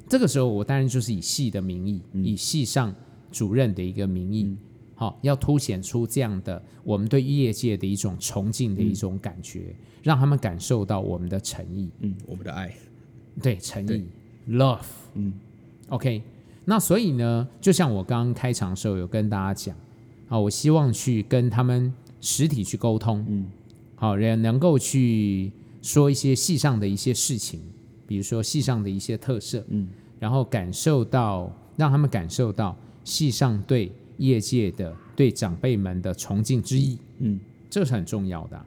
[0.08, 2.94] 这个时候我当然就是以系的名义，嗯、以系上
[3.30, 4.56] 主任的一个名义，
[4.94, 12.72] 好、要凸显出这样的我们对业界的一种崇敬的一种感觉，嗯、让他们感受到我们的诚意，嗯，我们的爱，
[13.42, 14.06] 对，诚意
[14.48, 14.80] ，love，
[15.14, 15.32] 嗯
[15.88, 16.22] ，OK。
[16.64, 19.76] 那所以呢，就像我刚刚开场的时候有跟大家讲，
[20.28, 23.46] 啊，我希望去跟他们实体去沟通，嗯。
[24.00, 25.50] 好，人能够去
[25.82, 27.60] 说一些戏上的一些事情，
[28.06, 29.88] 比如说戏上的一些特色，嗯，
[30.20, 38.64] 然后感受到让他们感受到戏上对业界的、对长辈们的崇敬之意，嗯，这是很重要的。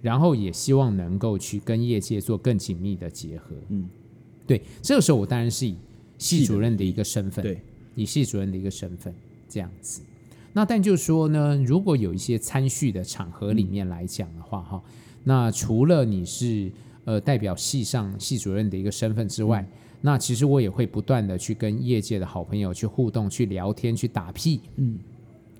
[0.00, 3.54] 然后也希望能够去跟业界做更紧密的结合。
[3.68, 3.88] 嗯，
[4.46, 5.76] 对，这个时候我当然是以
[6.16, 7.60] 系主任的一个身份，对，
[7.94, 9.14] 以系主任的一个身份
[9.50, 10.00] 这样子。
[10.52, 14.92] 那但就是说呢，如果有一些参叙的场合里面来讲的话，哈、嗯，
[15.24, 16.70] 那除了你是
[17.04, 19.68] 呃代表系上系主任的一个身份之外，嗯、
[20.02, 24.60] 那其实我也会不断的去跟业界的好朋友去互动、去聊天、去打屁。
[24.76, 24.98] 嗯，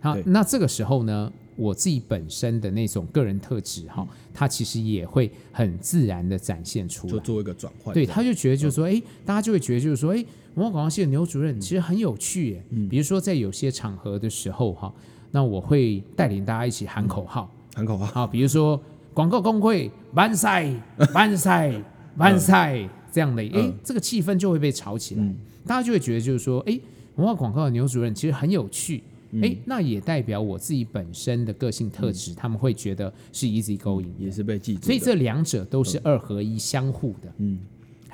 [0.00, 7.92] 好，那这个时候呢，我自己本身的那种个人特质，哈、嗯，它其实也会很自然的展现出来，就做一个转换。
[7.94, 10.24] 对，他就觉得就是说，哎、嗯，大家就会觉得就是说，哎。
[10.54, 14.92] 文化广告系的牛主任其实很有趣耶，嗯，比如说在有些场合的时候哈，
[15.30, 18.78] 那我会带领大家一起喊口号，喊口号，好，比如说
[19.14, 20.70] 广告工会万赛
[21.14, 21.72] 万赛
[22.18, 25.26] 万赛这样的，哎，这个气氛就会被炒起来，
[25.66, 26.78] 大家就会觉得就是说，哎，
[27.16, 29.02] 文化广告的牛主任其实很有趣，
[29.40, 37.58] 哎，那也代表我自己本身的个性特质，他们会觉得是 easy going，也是被记住，所以这两者都是二合一相互的，嗯。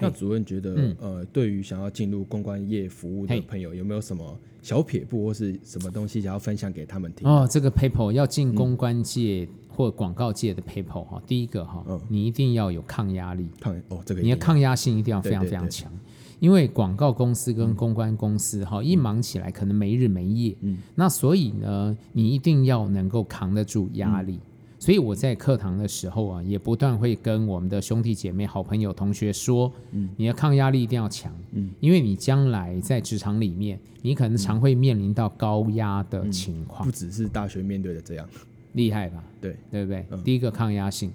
[0.01, 7.29] 那主任觉得，嗯、呃，对于想要进入公关业服务的朋友，有没有什么小撇步或是什么东西想要分享给他们听？
[7.29, 15.93] 哦，这个 people 要进公关界或广告界的 people 哈、嗯，第一个哈，嗯、你一定要有抗压力，抗哦，这个你的抗压性一定要非常非常强，
[16.41, 24.35] 因为广告公司跟公关公司哈，一忙起来可能没日没夜，嗯，那所以呢，你一定要能够扛得住压力。
[24.35, 24.41] 嗯。
[24.81, 38.29] 所以我在课堂的时候啊，也不断会跟我们的兄弟姐妹、好朋友、同学说，嗯，你的抗压力一定要强，嗯，因为你将来在职场里面，你可能常会面临到高压的情况，不只是大学面对的这样，
[38.75, 39.25] 厉害吧？
[39.41, 40.07] 对，对不对？
[40.23, 41.11] 第一个抗压性，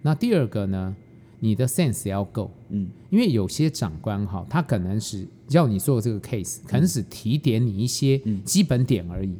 [0.00, 0.94] 那第二个呢，
[1.40, 9.34] 你的 sense 要够，嗯，因为有些长官哈，他可能是要你做这个 case，可能只提点你一些基本点而已。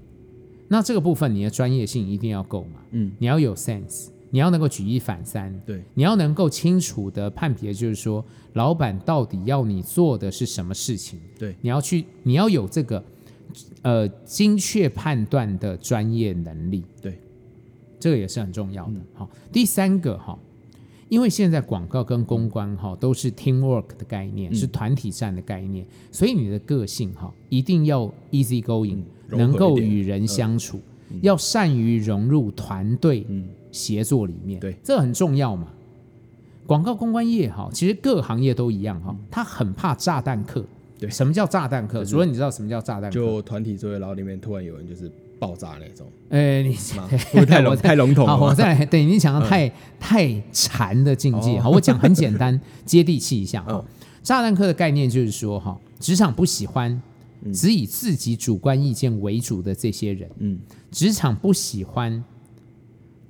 [0.69, 2.81] 那这个部分，你的专业性一定要够嘛？
[2.91, 11.19] 嗯，你要有 sense，你要能够举一反三，对，你要能够清楚的判别，就是说，老板到底要你做的是什么事情？
[11.39, 13.03] 对，你要去，你要有这个
[13.81, 17.19] 呃精确判断的专业能力，对，
[17.99, 19.01] 这个也是很重要的。
[19.15, 20.39] 好、嗯，第三个哈，
[21.09, 28.97] 因为现在广告跟公关哈都是 teamwork 的概念，嗯、是团体战的概念，所以你的个性哈一定要 easy going。
[28.97, 33.27] 嗯能够与人相处，嗯、要善于融入团队
[33.71, 35.69] 协作里面，对，这很重要嘛。
[36.67, 40.65] 广告公关业哈，其实各行业都一样哈，他很怕炸弹客。
[40.99, 42.03] 对，什么叫炸弹客？
[42.07, 43.15] 主任，你知道什么叫炸弹客？
[43.15, 46.07] 就团体作业，然后里面突然有人就是爆炸那种。
[46.31, 46.77] 哎，你
[47.33, 48.37] 不 太笼太笼统了。
[48.37, 51.61] 我再来， 对你讲的太太禅的境界。
[51.61, 53.65] 好，我讲很简单，接地气一下。
[54.23, 57.01] 炸弹客的概念就是说哈，职场不喜欢。
[57.55, 60.59] 只以自己主观意见为主的这些人，嗯，
[60.91, 62.25] 职场不喜欢，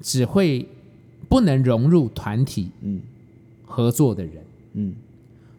[0.00, 0.66] 只会
[1.28, 3.02] 不能融入团体，嗯，
[3.66, 4.42] 合作的人，
[4.72, 4.94] 嗯，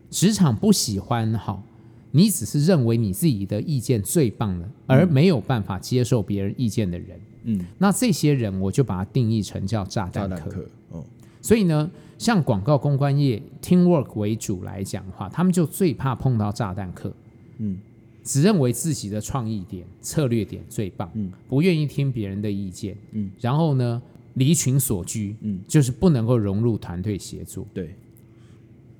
[0.10, 1.62] 职场不喜欢，好，
[2.12, 11.04] 你只是认为你自己的意见最棒的，而没有办法接受别人意见的人，嗯，那这些人我就把它定义成叫炸弹客，哦，
[11.42, 17.14] 所以呢，像广告公关业 teamwork 为主来讲的话，他们就最怕碰到炸弹客，
[17.58, 17.78] 嗯。
[18.22, 24.00] 只认为自己的创意点、策略点最棒，嗯，不愿意听别人的意见，嗯，然后呢，
[24.36, 27.96] 离群所居，嗯，就是不能够融入团队协作，对，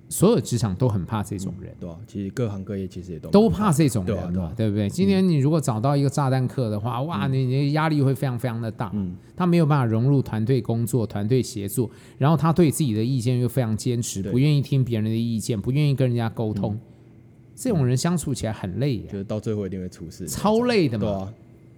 [0.10, 4.90] 所有职场都很怕这种人，对，其实各行各业其实也都都怕这种人，对，对不对？
[4.90, 16.80] 今天你如果找到一个炸弹客的话，哇，你你压力会非常非常的大，嗯，他没有办法融入团队工作、团队协作，然后他对自己的意见又非常坚持，不愿意听别人的意见，不愿意跟人家沟通。
[17.56, 21.04] 这种人相处起来很累，就是到最后一定会出事，超累的嘛。
[21.04, 21.34] 对啊，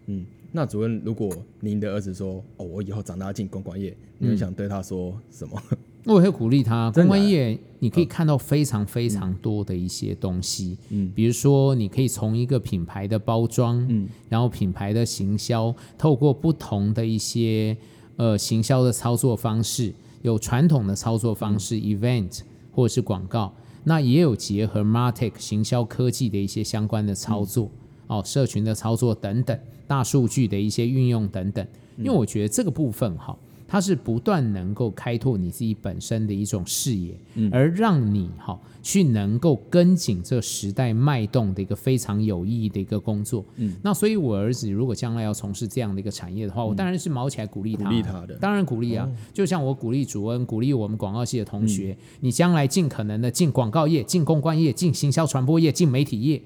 [0.05, 5.61] 嗯，那主任，如果您的儿子说：“哦，我以后长大要进公关业”，你会想对他说什么？
[6.05, 6.89] 我会鼓励他。
[6.91, 17.75] 公关业你可以看到非常非常多的一些东西，嗯，比如说你可以从一个品牌的包装，嗯，然后品牌的行销，透过不同的一些
[18.17, 23.53] 呃行销的操作方式，有传统的操作方式，event 或者是广告。
[23.83, 27.65] 那也有结合 Martech 行销科技的一些相关的操作，
[28.07, 31.65] 嗯、哦，社群的操作等等，大数据的一些运用等等。
[31.97, 33.37] 因为我觉得这个部分哈。
[33.71, 43.45] 它是不断能够开拓你自己本身的一种视野，嗯、而让你哈去能够跟紧这时代脉动的一个非常有意义的一个工作。
[43.55, 49.05] 嗯，那所以我儿子如果将来要从事这样的一个产业的话，嗯、我当然是毛起来鼓励他，鼓励他的，当然鼓励啊。
[49.05, 56.41] 哦、就像我鼓励主恩，鼓励我们广告系的同学，嗯、你将来尽可能的进广告业、进公关业、进行销传播业、进媒体业。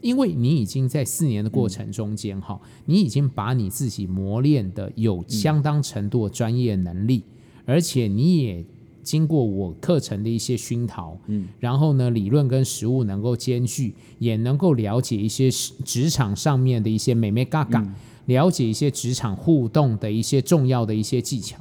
[0.00, 8.64] 因为你已经在四年的过程中间哈，嗯、你已经把你自己磨练的有相当程度的专业能力，嗯、而且你也
[9.02, 17.94] 经过我课程的一些熏陶，嗯，然后呢，理论跟实务能够兼具，也能够了解一些职场上面的一些美眉嘎嘎，嗯、
[18.26, 21.56] 了解一些职场互动的一些重要的一些技巧，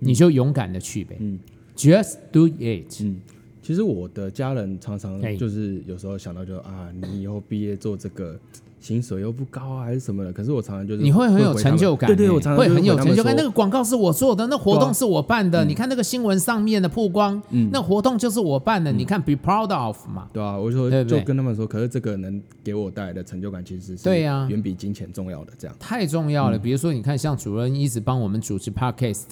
[0.00, 1.38] 嗯、你就勇敢的去呗，嗯
[1.76, 3.20] ，Just do it，嗯。
[3.66, 8.38] 其实我的家人常常就是有时候想到就啊，你以后毕业做这个
[8.78, 10.32] 薪水又不高啊，还是什么的。
[10.32, 13.34] 可是我常常就是你会很有成就感，对对，我常常会很有成就感。
[13.36, 15.64] 那个广告是我做的，那活动是我办的。
[15.64, 18.92] 你看那个新闻上面的曝光，那活动就是我办的。
[18.92, 20.28] 你看，be proud of 嘛。
[20.32, 25.52] 对啊，我就说就跟他们说，可是这个能给我带来的成就感，其实是对呀，远比金钱重要的。
[25.58, 26.56] 这样太重要了。
[26.56, 29.24] 比如说，你看，像主任一直帮我们主持 podcast，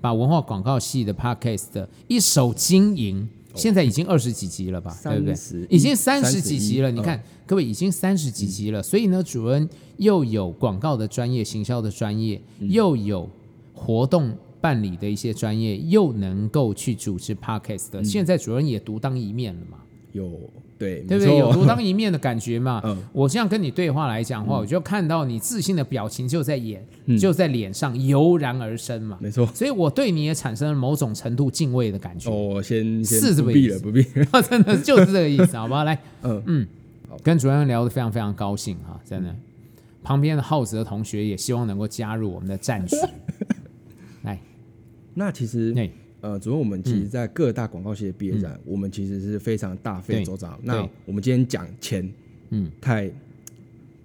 [0.00, 3.28] 把文化广告系的 podcast 一手经营。
[3.54, 5.34] 现在已经二十几集了吧，对不对？
[5.68, 6.90] 已经三十几集了。
[6.90, 8.82] 你看，各位已经三十几集了。
[8.82, 13.28] 所以呢，主任又有广告的专业、行销的专业，又有
[13.74, 18.04] 活动办理的一些专业，又能够去主持 Podcast 的。
[18.04, 19.78] 现在主任也独当一面了嘛？
[20.12, 20.30] 有。
[20.78, 21.38] 对，对不对？
[21.38, 22.80] 有独当一面的感觉嘛？
[22.84, 26.84] 嗯，我这样跟你对话来讲的话，我就看到你自信的表情就在眼，
[27.20, 29.16] 就在脸上油然而生嘛。
[29.20, 32.28] 没错，所以我对你也产生了某种程度敬畏的感觉。
[32.32, 34.02] 哦，先是这个意思，不 必，
[34.50, 35.84] 真的就是这个意思，好不好？
[35.84, 36.66] 来， 嗯嗯，
[37.22, 39.32] 跟主任聊得非常非常高兴哈，真的。
[40.02, 42.96] 旁边的浩泽同学也希望能够加入我们的战局。
[44.22, 44.36] 来，
[45.14, 45.72] 那其实。
[46.22, 50.56] 呃，主任我们其实，在各大广告系的毕业展，嗯、我们其实是非常大费周章。
[50.62, 52.08] 那我们今天讲钱，
[52.50, 53.10] 嗯，太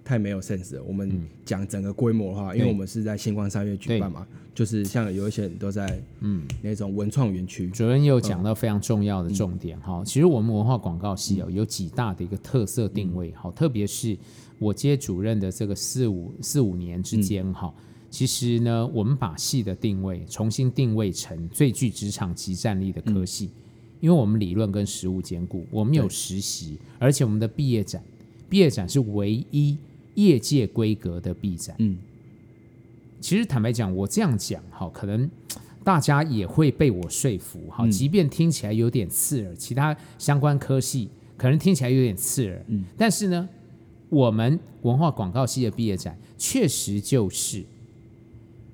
[0.04, 0.82] 太没有 sense 了。
[0.82, 1.08] 我们
[1.44, 6.42] 讲整个规模的话，因为我们是在星光三月举办嘛，就是像有一些人都在嗯。
[6.60, 7.70] 那种文创园区。
[7.70, 14.18] 主任又讲到非常重要的重点哈，嗯、其实我们文化广告系有有几大的一个特色定位，好，特别是
[14.58, 17.72] 我接主任的这个四五四五年之间哈。
[17.76, 23.62] 嗯其实呢，我们把系的定位重新定位成最具职场及战力的科系，嗯、
[24.00, 28.02] 因为我们理论跟实务兼顾，我们有实习，而且我们的毕业展，
[28.48, 29.76] 毕业展是唯一
[30.14, 31.76] 业界规格的毕展。
[31.80, 31.98] 嗯，
[33.20, 35.30] 其实坦白讲，我这样讲哈，可能
[35.84, 43.46] 大家也会被我说服哈，嗯、即便听起来有点刺耳，其他相关科系可能听起来有点刺耳，嗯，但是呢，
[44.08, 47.62] 我们文化广告系的毕业展确实就是。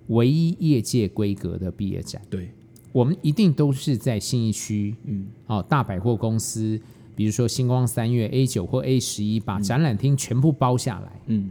[0.08, 2.50] 唯一业界规格的毕业展，对，
[2.92, 6.78] 我们一定都是在信义区，嗯，哦，大百货公司，
[7.16, 11.50] 比如说星光三月 A 九或 A 十一，把展览厅全部包下来，嗯，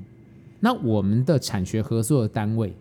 [0.60, 2.74] 那我们的产学合作的单位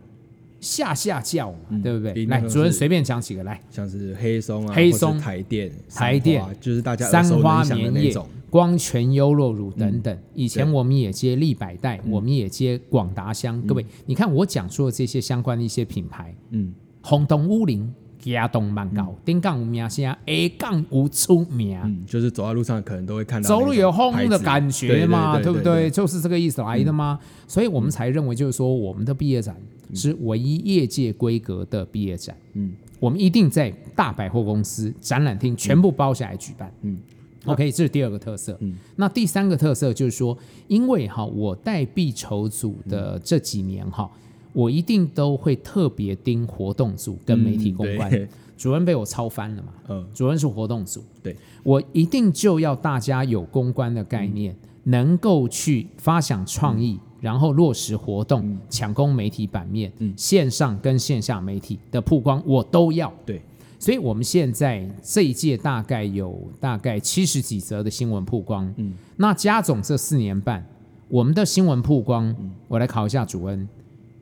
[0.62, 2.24] 下下叫嘛，嗯、对不对？
[2.24, 8.14] 来，主任随便讲几个来，像是黑松啊，黑松台电，台电就是大家三花棉叶。
[8.48, 13.58] 光泉优酪乳等等，以前我们也接立百代，我们也接广达香。
[13.62, 17.90] 各位，你看我讲出的这些相关的一些品牌，嗯，轰动武林，
[18.30, 25.90] 家动万高，顶杠无名声，A 杠无出名，嗯，就是走在路上可能都会看到，走路有轰的感觉嘛，对不对？
[25.90, 27.18] 就是这个意思来的吗？
[27.48, 29.56] 所以我们才认为，就是说我们的毕业展
[29.94, 36.98] 是唯一业界规格的毕业展，嗯，我们一定在大百货公司展览厅全部包下来举办，嗯。
[37.44, 38.56] OK，这是第二个特色。
[38.60, 44.08] 嗯，那第三个特色就是说，因为哈，我带毕筹组的这几年哈，
[44.52, 48.12] 我一定都会特别盯活动组跟媒体公关。
[48.12, 49.72] 嗯、主任被我操翻了嘛？
[49.88, 63.12] 嗯，主任是活动组，对，我一定就要大家有公关的概念，嗯、能够去发想创意，嗯、然后落实活动，嗯、抢攻媒体版面，嗯、线上跟线下媒体的曝光，我都要。
[63.26, 63.40] 对。
[63.78, 68.72] 所以，我们现在这一届大概有大概七十几则的新闻曝光。
[68.76, 70.64] 嗯，那加总这四年半，
[71.08, 73.68] 我们的新闻曝光，嗯、我来考一下主任，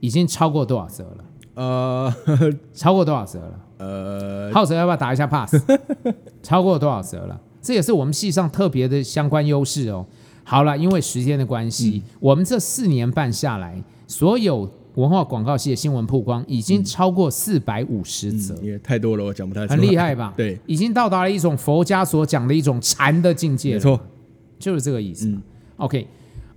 [0.01, 1.25] 已经超过多少折了？
[1.55, 2.15] 呃，
[2.75, 3.61] 超过多少折了？
[3.79, 5.55] 呃，浩哲要不要打一下 pass？
[6.43, 7.41] 超过多少折了？
[7.63, 10.05] 这也是我们系上特别的相关优势哦。
[10.43, 14.71] 好了，因为时间的关系，嗯、我们这四年半下来，所有。
[14.97, 19.73] 文化广告系的新闻曝光已经超过四百五十则，也太多了，我讲不太出。
[19.73, 20.35] 很厉害吧？
[20.37, 23.75] 对，已经到达了一种佛家所讲的一种禅的境界。
[23.75, 23.99] 没错，
[24.59, 25.29] 就是这个意思。
[25.29, 25.41] 嗯、
[25.77, 26.09] OK，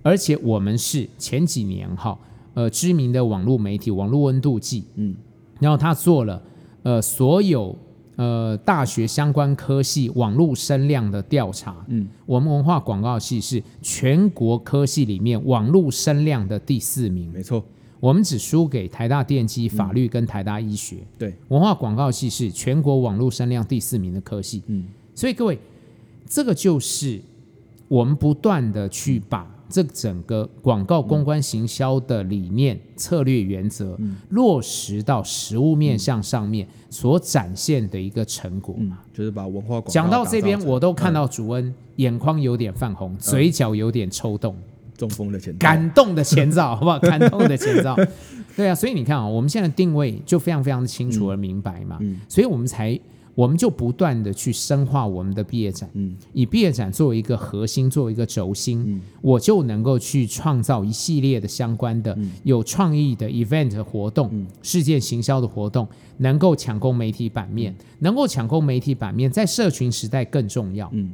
[0.02, 2.18] 而且我们是前几年哈，
[2.54, 5.14] 呃，知名的网络媒体网络温度计，嗯，
[5.60, 6.42] 然后他做了
[6.82, 7.76] 呃所有
[8.16, 17.30] 呃大学相关科系网络声量的调查，嗯，我们文化广告系是全国科系里面网络声量的第四名。
[17.32, 17.62] 没错。
[18.00, 20.98] 我们只输给台大电机、法律跟台大医学。
[21.18, 24.62] 对，文化广告系是全国网络声量第四名的科系。
[24.66, 24.84] 嗯，
[25.14, 25.58] 所以各位，
[26.26, 27.18] 这个就是
[27.88, 38.72] 我们不断的去把这整个广告公关行销的理念、策略原则、嗯、落实到实物面向上面所展现的一个成果。
[38.76, 44.54] 嘛，嗯、就是把文化讲到这边，我都看到主恩眼眶有点泛红，嗯、嘴角有点抽动，
[44.96, 46.96] 中风的前兆，感动的前兆， 好不好？
[47.00, 47.96] 感动的前兆，
[48.54, 52.96] 对啊，所以你看啊，我们现在定位就非常非常的清楚而明白嘛，嗯嗯、所以我们才。
[53.34, 71.10] 我们就不断的去深化我们的毕业展，嗯，以毕业展作为一个核心，作为一个轴心，嗯，我就能够去创造一系列的相关的有创意的 event 活动，嗯，事件行销的活动，能够抢攻媒体版面，能够抢攻媒体版面，在社群时代更重要，嗯，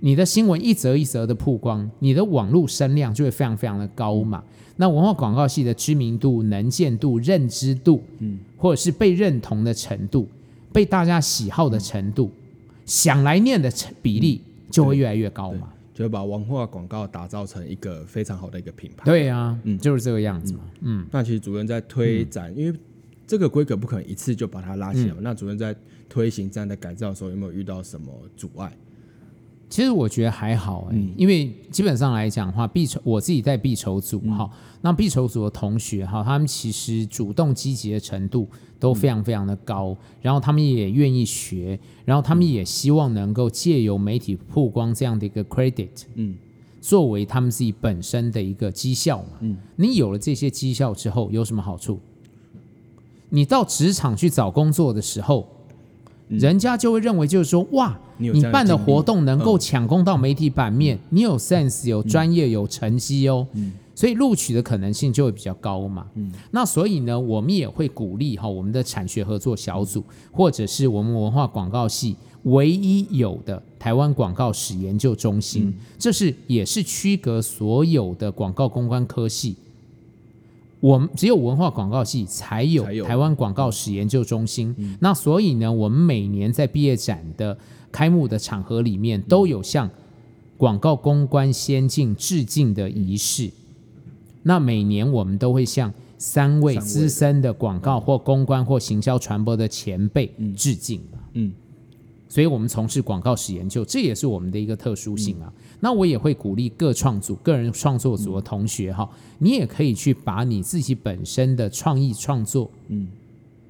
[0.00, 4.42] 你的新闻一则一则的曝光，你的网络声量就会非常非常的高嘛，
[4.74, 10.26] 那文化广告系的知名度、能见度、认知度，嗯，或者是被认同的程度。
[10.72, 19.04] 被大家喜好的程度，嗯、想来念的比例就会越来越高嘛，就会把文化广告打造成一个非常好的一个品牌。
[19.04, 20.60] 对啊，嗯，就是这个样子嘛。
[20.80, 22.78] 嗯，那其实主任在推展，嗯、因为
[23.26, 25.14] 这个规格不可能一次就把它拉起来。
[25.14, 25.74] 嗯、那主任在
[26.08, 28.72] 推行这样的改造的时候，有没有遇到什么阻碍？
[29.68, 38.48] 其实我觉得还好哎、欸，嗯、因为基本上来讲的话，必筹我自己在必筹组哈，嗯、那必筹组的同学哈，他们其实主动积极的程度
[38.78, 46.34] 都非常非常的高，嗯、然后他们也愿意学，然后他们也希望能够借由媒体曝光这样的一个 credit，嗯，
[46.80, 51.98] 作为他们自己本身的一个绩效嘛，嗯，你有了这些绩效之后有什么好处？
[53.30, 55.46] 你到职场去找工作的时候。
[56.28, 63.46] 人家就会认为，就是说，哇，你办的活动能够抢攻到媒体版面，你有 sense，有专业，有成绩哦，
[63.98, 66.06] 所以录取的可能性就会比较高嘛。
[66.14, 79.56] 嗯那所以呢，我们也会鼓励哈，我们的产学合作小组，或者是我们文化广告系唯一有的台湾广告史研究中心，这是也是区隔所有的广告公关科系。
[80.78, 87.58] 我们只有文化广告系才有台湾广告史研究中心，那所以呢，我们每年在毕业展的
[87.90, 89.90] 开幕的场合里面，都有向
[90.56, 93.50] 广告公关先进致敬的仪式。
[94.42, 101.00] 那每年我们都会向三位资深的广告或公关或行销传播的前辈致敬。
[101.34, 101.52] 嗯。
[102.30, 105.50] 所以我们从事广告史研究，这也是我们的一个特殊性啊。
[105.56, 113.08] 嗯、那我也会鼓励各创组、个人创作组的同学哈，嗯、你也可以去把你自己本身的创意创作，嗯，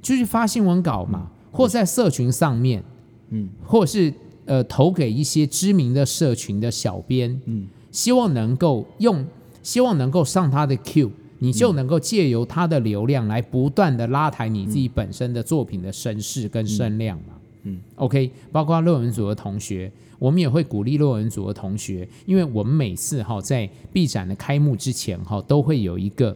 [0.02, 2.82] 就是发新闻稿嘛，嗯、或在社群上面，
[3.30, 4.12] 嗯，或是
[4.44, 9.24] 呃投给一些知名的社群的小编，嗯，希望能够用，
[9.68, 11.10] 希望能够上他的 Q，
[11.40, 17.34] 你就能够借由他的流量来不断的拉抬你自己本身的作品的声势跟声量嘛。
[17.64, 26.34] 嗯，OK，包括论文组的同学，我们也会鼓励论文组的同学，因为我们每次哈在 B 展的开幕之前哈，都会有一个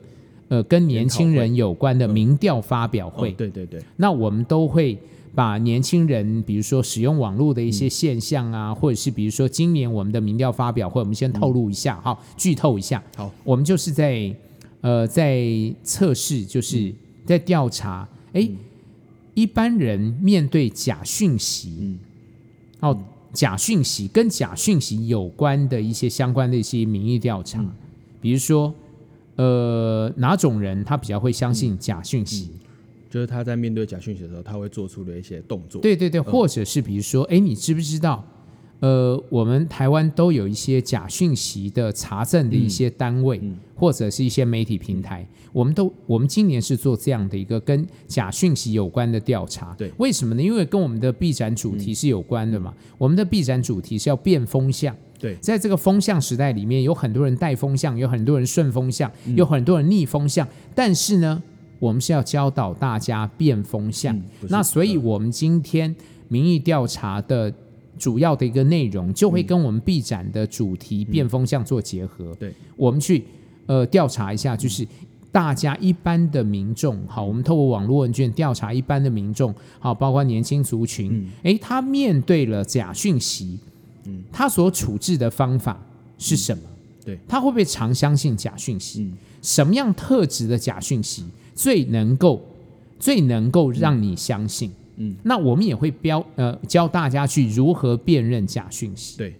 [0.48, 3.30] 呃跟年轻人有关的民调发表会。
[3.30, 3.82] 哦、对对对。
[3.96, 4.98] 那我们都会
[5.34, 13.02] 把年轻人，比如说使用网络的一些现象啊，嗯、或者是比如说今年我们的民调发表会，我们先透露一下哈，嗯、剧透一下。
[13.16, 14.34] 好，我们就是在
[14.80, 15.46] 呃在
[15.82, 18.56] 测试，就是在调查，哎、嗯。
[19.34, 21.98] 一般人面对假讯息，嗯，
[22.80, 22.98] 哦，
[23.32, 27.72] 假讯息跟假讯息有关的一些相关的一些民意调查，嗯、
[28.20, 28.74] 比如说，
[29.36, 32.50] 呃，哪种人他比较会相信假讯息？
[32.52, 32.61] 嗯嗯、
[33.12, 35.82] 就是他在面对假讯息的时候，他会做出的一些动作。
[35.82, 38.26] 对对对，或者是比如说，哎、嗯，你知不知道？
[38.80, 45.28] 呃，我们台湾都有一些假讯息的查证的一些单位，嗯嗯、或者是一些媒体平台。
[45.52, 49.74] 我们都，我们今年是做这样的一个跟假讯息有关的调查。
[49.76, 50.42] 对，为什么呢？
[50.42, 52.74] 因为跟我们的 B 展主题是有关的嘛。
[52.74, 54.96] 嗯、我们的 B 展主题是要变风向。
[55.18, 60.48] 对，在这个风向时代里面，有很多人带风向，有很多人顺风向，嗯、有很多人逆风向。
[60.74, 61.40] 但是呢，
[61.82, 64.16] 我们是要教导大家变风向。
[64.16, 65.92] 嗯、那所以，我们今天
[66.28, 67.52] 民意调查的。
[67.98, 72.32] 主要的一个内容就会跟我们 B 展的主题变风向做结合。
[72.32, 73.22] 嗯、对，我们去
[73.66, 74.84] 呃调查一下，就是
[75.30, 83.60] 大家一般的民众，好，我们透过网络问卷调查一般的民众，好，包括年轻族群，哎、嗯，他面对了假讯息，
[84.06, 85.80] 嗯，他所处置的方法
[86.18, 86.64] 是什么？
[87.04, 89.02] 对，他会不会常相信假讯息？
[89.02, 89.12] 嗯、
[89.42, 91.24] 什么样特质的假讯息
[91.62, 92.44] 最能够
[92.98, 94.70] 最能够让你相信？
[94.70, 99.16] 嗯嗯，那我们也会标呃教大家去如何辨认假讯息。
[99.16, 99.34] 对，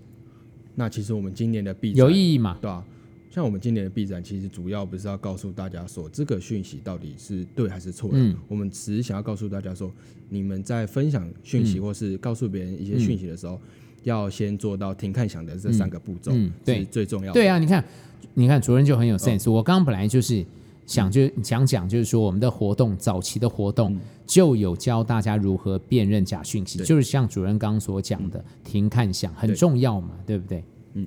[0.77, 2.57] 那其实我们今年的毕展有意义吗？
[2.63, 2.83] 对啊，
[3.29, 8.19] 像我们今年的 B 展，其实主要不是要告诉大家说这个讯息到底是对还是错的。
[8.19, 9.91] 嗯，我们只是想要告诉大家说，
[10.29, 13.61] 你们在分享讯息或是告诉别人一些讯息的时候，嗯、
[14.05, 17.35] 要先做到听看想的这三个步骤，嗯，对，是最重要的。
[17.35, 17.85] 对啊，你看，
[18.35, 19.51] 你看主任就很有 sense。
[19.51, 20.45] 我刚刚本来就是
[20.87, 30.65] 想就想讲，就是说我们的活动早期的活动就有教大家如何辨认假讯息，就是像主任刚刚所讲的听看想很重要嘛，对不对？
[30.95, 31.07] 嗯，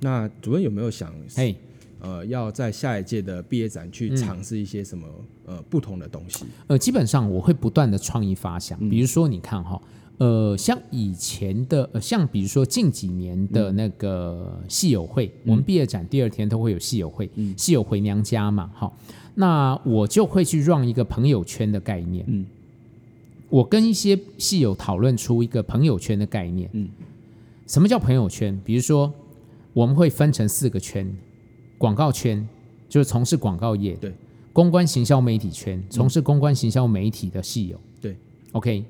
[0.00, 1.54] 那主任有没有想，哎，
[2.00, 5.06] 呃，要在下一届的毕业展去尝试一些什么
[5.46, 6.44] 呃不同的东西？
[6.66, 9.80] 呃，基本上我会不断的创意发想，比如说你看哈。
[10.22, 18.96] 呃，像以前的，呃，像比如说近几年的那个戏友会，嗯、我们毕业展第二天都会有戏友会，嗯、戏友回娘家嘛，好，
[19.34, 22.46] 那我就会去 run 一个朋友圈的概念，嗯，
[23.48, 26.88] 我跟一些戏友讨论出一个朋友圈的概念，嗯，
[27.66, 28.56] 什么叫朋友圈？
[28.64, 29.12] 比如说
[29.72, 31.12] 我们会分成四个圈，
[31.76, 32.48] 广告圈
[32.88, 34.14] 就是从事广告业，对，
[34.52, 38.16] 公关行销媒体圈，从事公关行销媒体的戏友，对
[38.52, 38.84] ，OK。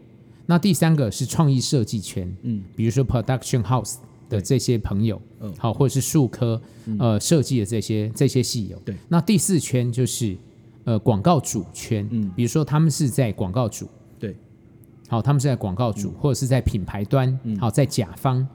[0.46, 3.94] 那第三个是创意设计圈，嗯，比如说 production house
[4.28, 6.60] 的这些朋友，嗯，好，或者是数科，
[6.98, 8.96] 呃，设计的这些这些戏友，对。
[9.08, 10.36] 那第四圈就是
[10.84, 13.88] 呃广告主圈，嗯，比如说他们是在广告主，
[14.18, 14.34] 对，
[15.08, 18.46] 好，他们是在广告主，或者是在品牌端，好，在甲方。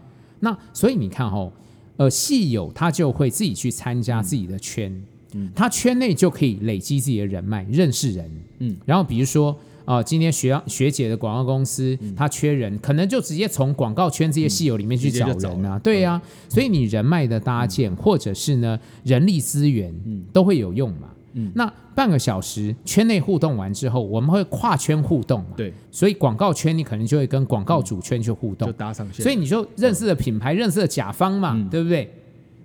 [0.42, 1.52] 那所以你看哦，
[1.96, 4.94] 呃，戏友他就会自己去参加自己的圈，
[5.34, 8.30] 嗯，他圈内就可以累积自己的人脉，认识人，
[8.60, 9.58] 嗯，然后比如说。
[9.88, 19.96] 啊，今天学学姐的广告公司，他缺人，可能就直接从广告圈这些戏友里面去找人啊，对呀，所以你人脉的搭建，或者是呢人力资源，
[20.34, 21.08] 都会有用嘛。
[21.54, 32.12] 那半个小时圈内互动完之后，我们会跨圈互动嘛，对，所以广告圈你可能就会跟广告主圈去互动，就搭上线，所以你就认识了品牌，认识了甲方嘛，对不对？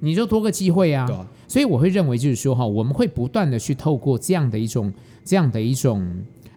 [0.00, 1.06] 你就多个机会啊。
[1.46, 4.92] 所以我会认为就是说哈，我们会不断的去透过这样的一种
[5.24, 6.04] 这样的一种。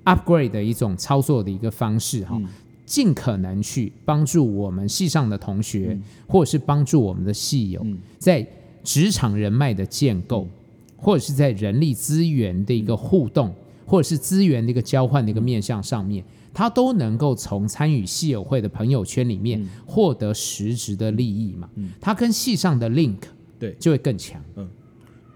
[0.06, 2.42] Upgrade 的一种操作的一个方式哈，
[2.86, 5.98] 尽可能去帮助我们系上的同学，
[6.28, 7.86] 或者是帮助我们的系友，
[8.18, 8.46] 在
[8.84, 10.48] 职场人脉的建构，
[10.96, 13.54] 或者是在人力资源的一个互动，
[13.86, 21.68] 或者是资源的一个交换的一个面向上面，他都能够从参与系友会的朋友圈里面获得实质的利益嘛，
[22.00, 23.18] 他跟系上的 link
[23.58, 23.76] 对。
[23.80, 24.70] 就会更强，嗯。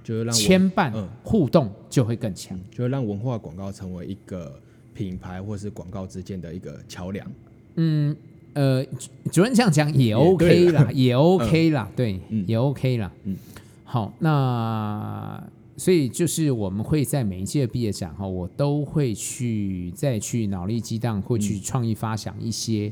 [0.09, 0.91] 就让牵绊
[1.21, 4.59] 互动就会更强，就会让文化广告成为一个
[4.91, 7.31] 品牌或是广告之间的一个桥梁。
[7.75, 8.15] 嗯，
[8.53, 8.83] 呃，
[9.31, 13.11] 主任这样讲也 OK 啦，也 OK 啦，对，也 OK 啦。
[13.25, 13.37] 嗯，
[13.83, 15.47] 好，那
[15.77, 22.91] 所以就是我们会在每一届毕业展哈，我都会去再去脑力激荡，会去创意发想一些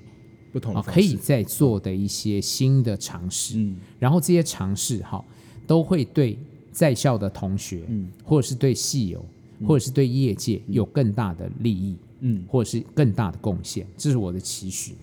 [0.51, 3.57] 不同可以再做的一些新的尝试。
[3.57, 5.25] 嗯，然后这些尝试哈
[5.65, 6.37] 都会对。
[6.77, 9.25] 在校的同学，嗯，或者是对系友，
[9.65, 14.93] 或者是对业界有更大的利益，嗯，或者是更大的贡献，这是我的期许。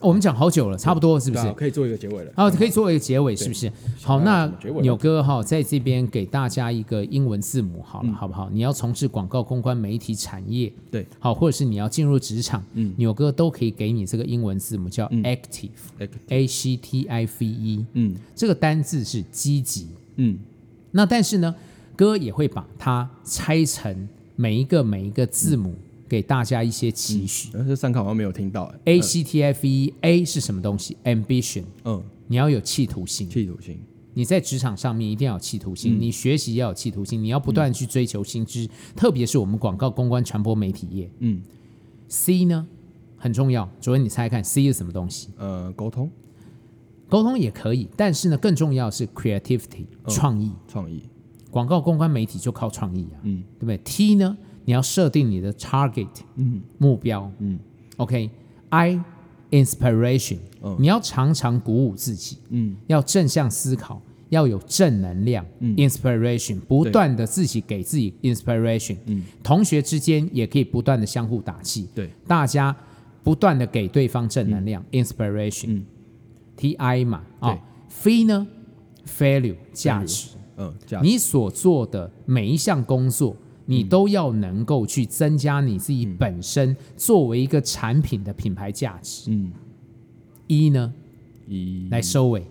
[0.00, 1.52] 我们讲好久了，差不多是不是？
[1.52, 2.32] 可以做一个结尾了。
[2.36, 3.70] 哦，可以做一个结尾，是不是？
[4.02, 8.48] 好，那纽哥哈，在这边给大家一个英文字母，好了，好不好？
[8.50, 20.38] 你要从事广告公关媒体产业，对，好，或者是你要进入职场，嗯，纽哥都可以给你这个英文字母，叫 active，A C T I V E，嗯，这个单字是积极，嗯，
[20.92, 21.54] 那但是呢，
[21.94, 25.74] 哥也会把它拆成每一个每一个字母。
[26.10, 27.50] 给大家一些期许。
[27.52, 28.74] 但是上课好像没有听到。
[28.84, 31.62] A C T F E，A 是什么东西？Ambition。
[31.84, 33.30] 嗯，你要有企图心。
[33.30, 33.80] 企图心。
[34.12, 41.08] 你在职场上面一定要有企图心，你学习要有企图心，你要不断去追求新知，特别是我们广告公关传播媒体业。
[41.20, 41.40] 嗯。
[42.08, 42.66] C 呢
[43.16, 45.28] 很重要，昨天你猜看 C 是什么东西？
[45.38, 46.10] 呃，沟通。
[47.08, 50.50] 沟通也可以，但是呢更重要是 creativity，创意。
[50.66, 51.04] 创意。
[51.48, 54.36] 广告公关媒体就靠创意啊，嗯，对不对？T 呢？
[54.70, 56.06] 你要设定你的 target，
[56.36, 57.58] 嗯，目标，嗯
[57.96, 59.00] ，OK，I
[59.50, 60.38] inspiration，
[60.78, 72.72] 你要常常鼓舞自己，嗯，要正向思考，要有正能量嗯，inspiration，不断的自己给自己 inspiration，嗯，同学之间也可以不断的相互打气，对，大家
[73.24, 77.58] 不断的给对方正能量，inspiration，T I 嘛，啊
[77.88, 78.46] ，F 呢
[79.04, 83.34] ，value 价值，嗯，你所做的每一项工作。
[83.70, 89.30] 你都要能够去增加你自己本身作为一个产品的品牌价值。
[89.30, 89.52] 嗯
[90.46, 90.92] 一呢
[91.48, 92.44] 一来收尾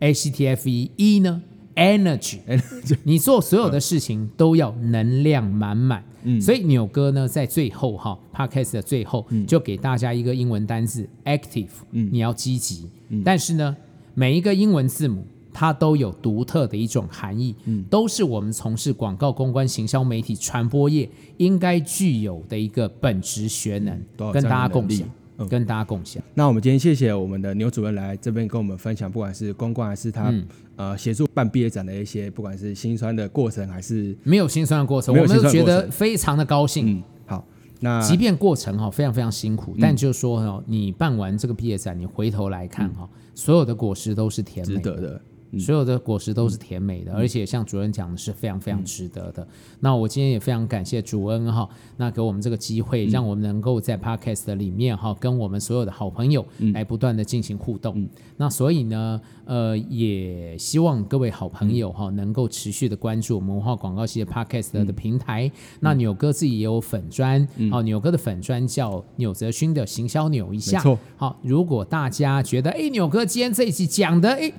[0.00, 1.40] ，A C T F E 一呢
[1.74, 2.40] ？Energy，
[3.04, 6.04] 你做所有的事情都要能量满满。
[6.24, 11.68] 嗯，所以纽哥呢，在最后哈，Podcast 的最后就给大家一个英文单字，Active。
[11.92, 12.90] 嗯，你要积极。
[13.08, 13.76] 嗯，但是呢，
[14.14, 15.24] 每一个英文字母。
[15.58, 24.00] 它都有独特的一种含义，嗯，都是我们从事广告公关、行销媒体、传播业应该具有的一个本职学能，
[24.32, 25.04] 跟大家共享。
[25.04, 26.20] 嗯跟大家共享。
[26.34, 30.44] 那我们今天谢谢我们的牛主任来这边跟我们分享，不管是公关还是他、嗯、
[30.74, 36.98] 呃协助办毕业展的一些，不管是辛酸的过程还是没有辛酸的过程，我们都觉得非常的高兴。
[36.98, 37.44] 嗯，好，
[37.78, 44.80] 那即便过程哈非常非常辛苦，嗯、但就是说哈，你办完这个毕业展，你回头来看哈，嗯、所有的果实都是甜美的。
[44.80, 45.22] 值得的。
[45.56, 49.42] 所有的果实都是甜美的，嗯、而且像主任讲的是非常非常值得的。
[49.44, 49.48] 嗯、
[49.80, 56.44] 那我今天也非常感谢主恩哈，那给我们这个机会，让我们能够在 Podcast 里面哈，跟我们所有的好朋友
[56.74, 57.94] 来不断的进行互动。
[57.96, 65.46] 嗯、那所以呢，呃，也希望各位好朋友哈，能够持续的关注我们文化广告系的 Podcast 的平台。
[65.46, 67.40] 嗯、那纽哥自己也有粉砖，
[67.70, 70.82] 好、嗯，纽哥的粉砖叫纽泽勋的行销扭一下。
[71.16, 74.52] 好，如果大家觉得哎，纽哥今天这一集讲的哎。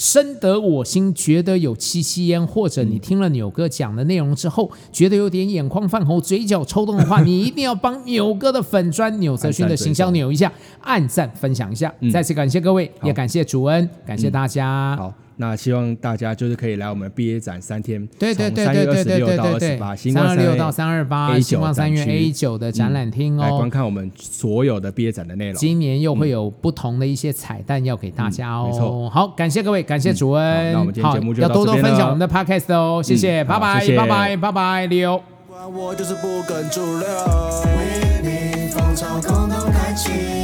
[0.00, 11.94] 深得我心，觉得有七夕烟，或者你听了纽哥讲的内容之后，觉得有点眼眶泛红、嘴角抽动的话，你一定要帮纽哥的粉砖纽泽勋的行销扭一下，按赞分享一下。
[12.00, 14.98] 嗯、再次感谢各位，也感谢主恩，感谢大家。
[15.40, 19.78] 那希望大家就是可以来我们毕业展三天，对对对对对对对对对，
[20.12, 25.54] 三二六到三二八，新光三月 A 九的展览厅哦，来观看我们所有的毕业展的内容。
[25.54, 28.68] 今年又会有不同的一些彩蛋要给大家哦。
[28.70, 30.72] 没错，好，感谢各位，感谢主恩。
[30.74, 31.40] 那我们今天节目就。
[31.42, 35.18] 要多多分享我们的 Podcast 哦，谢谢，拜拜，拜拜，拜拜，刘。
[35.50, 36.42] 触风
[39.72, 40.39] 看晴。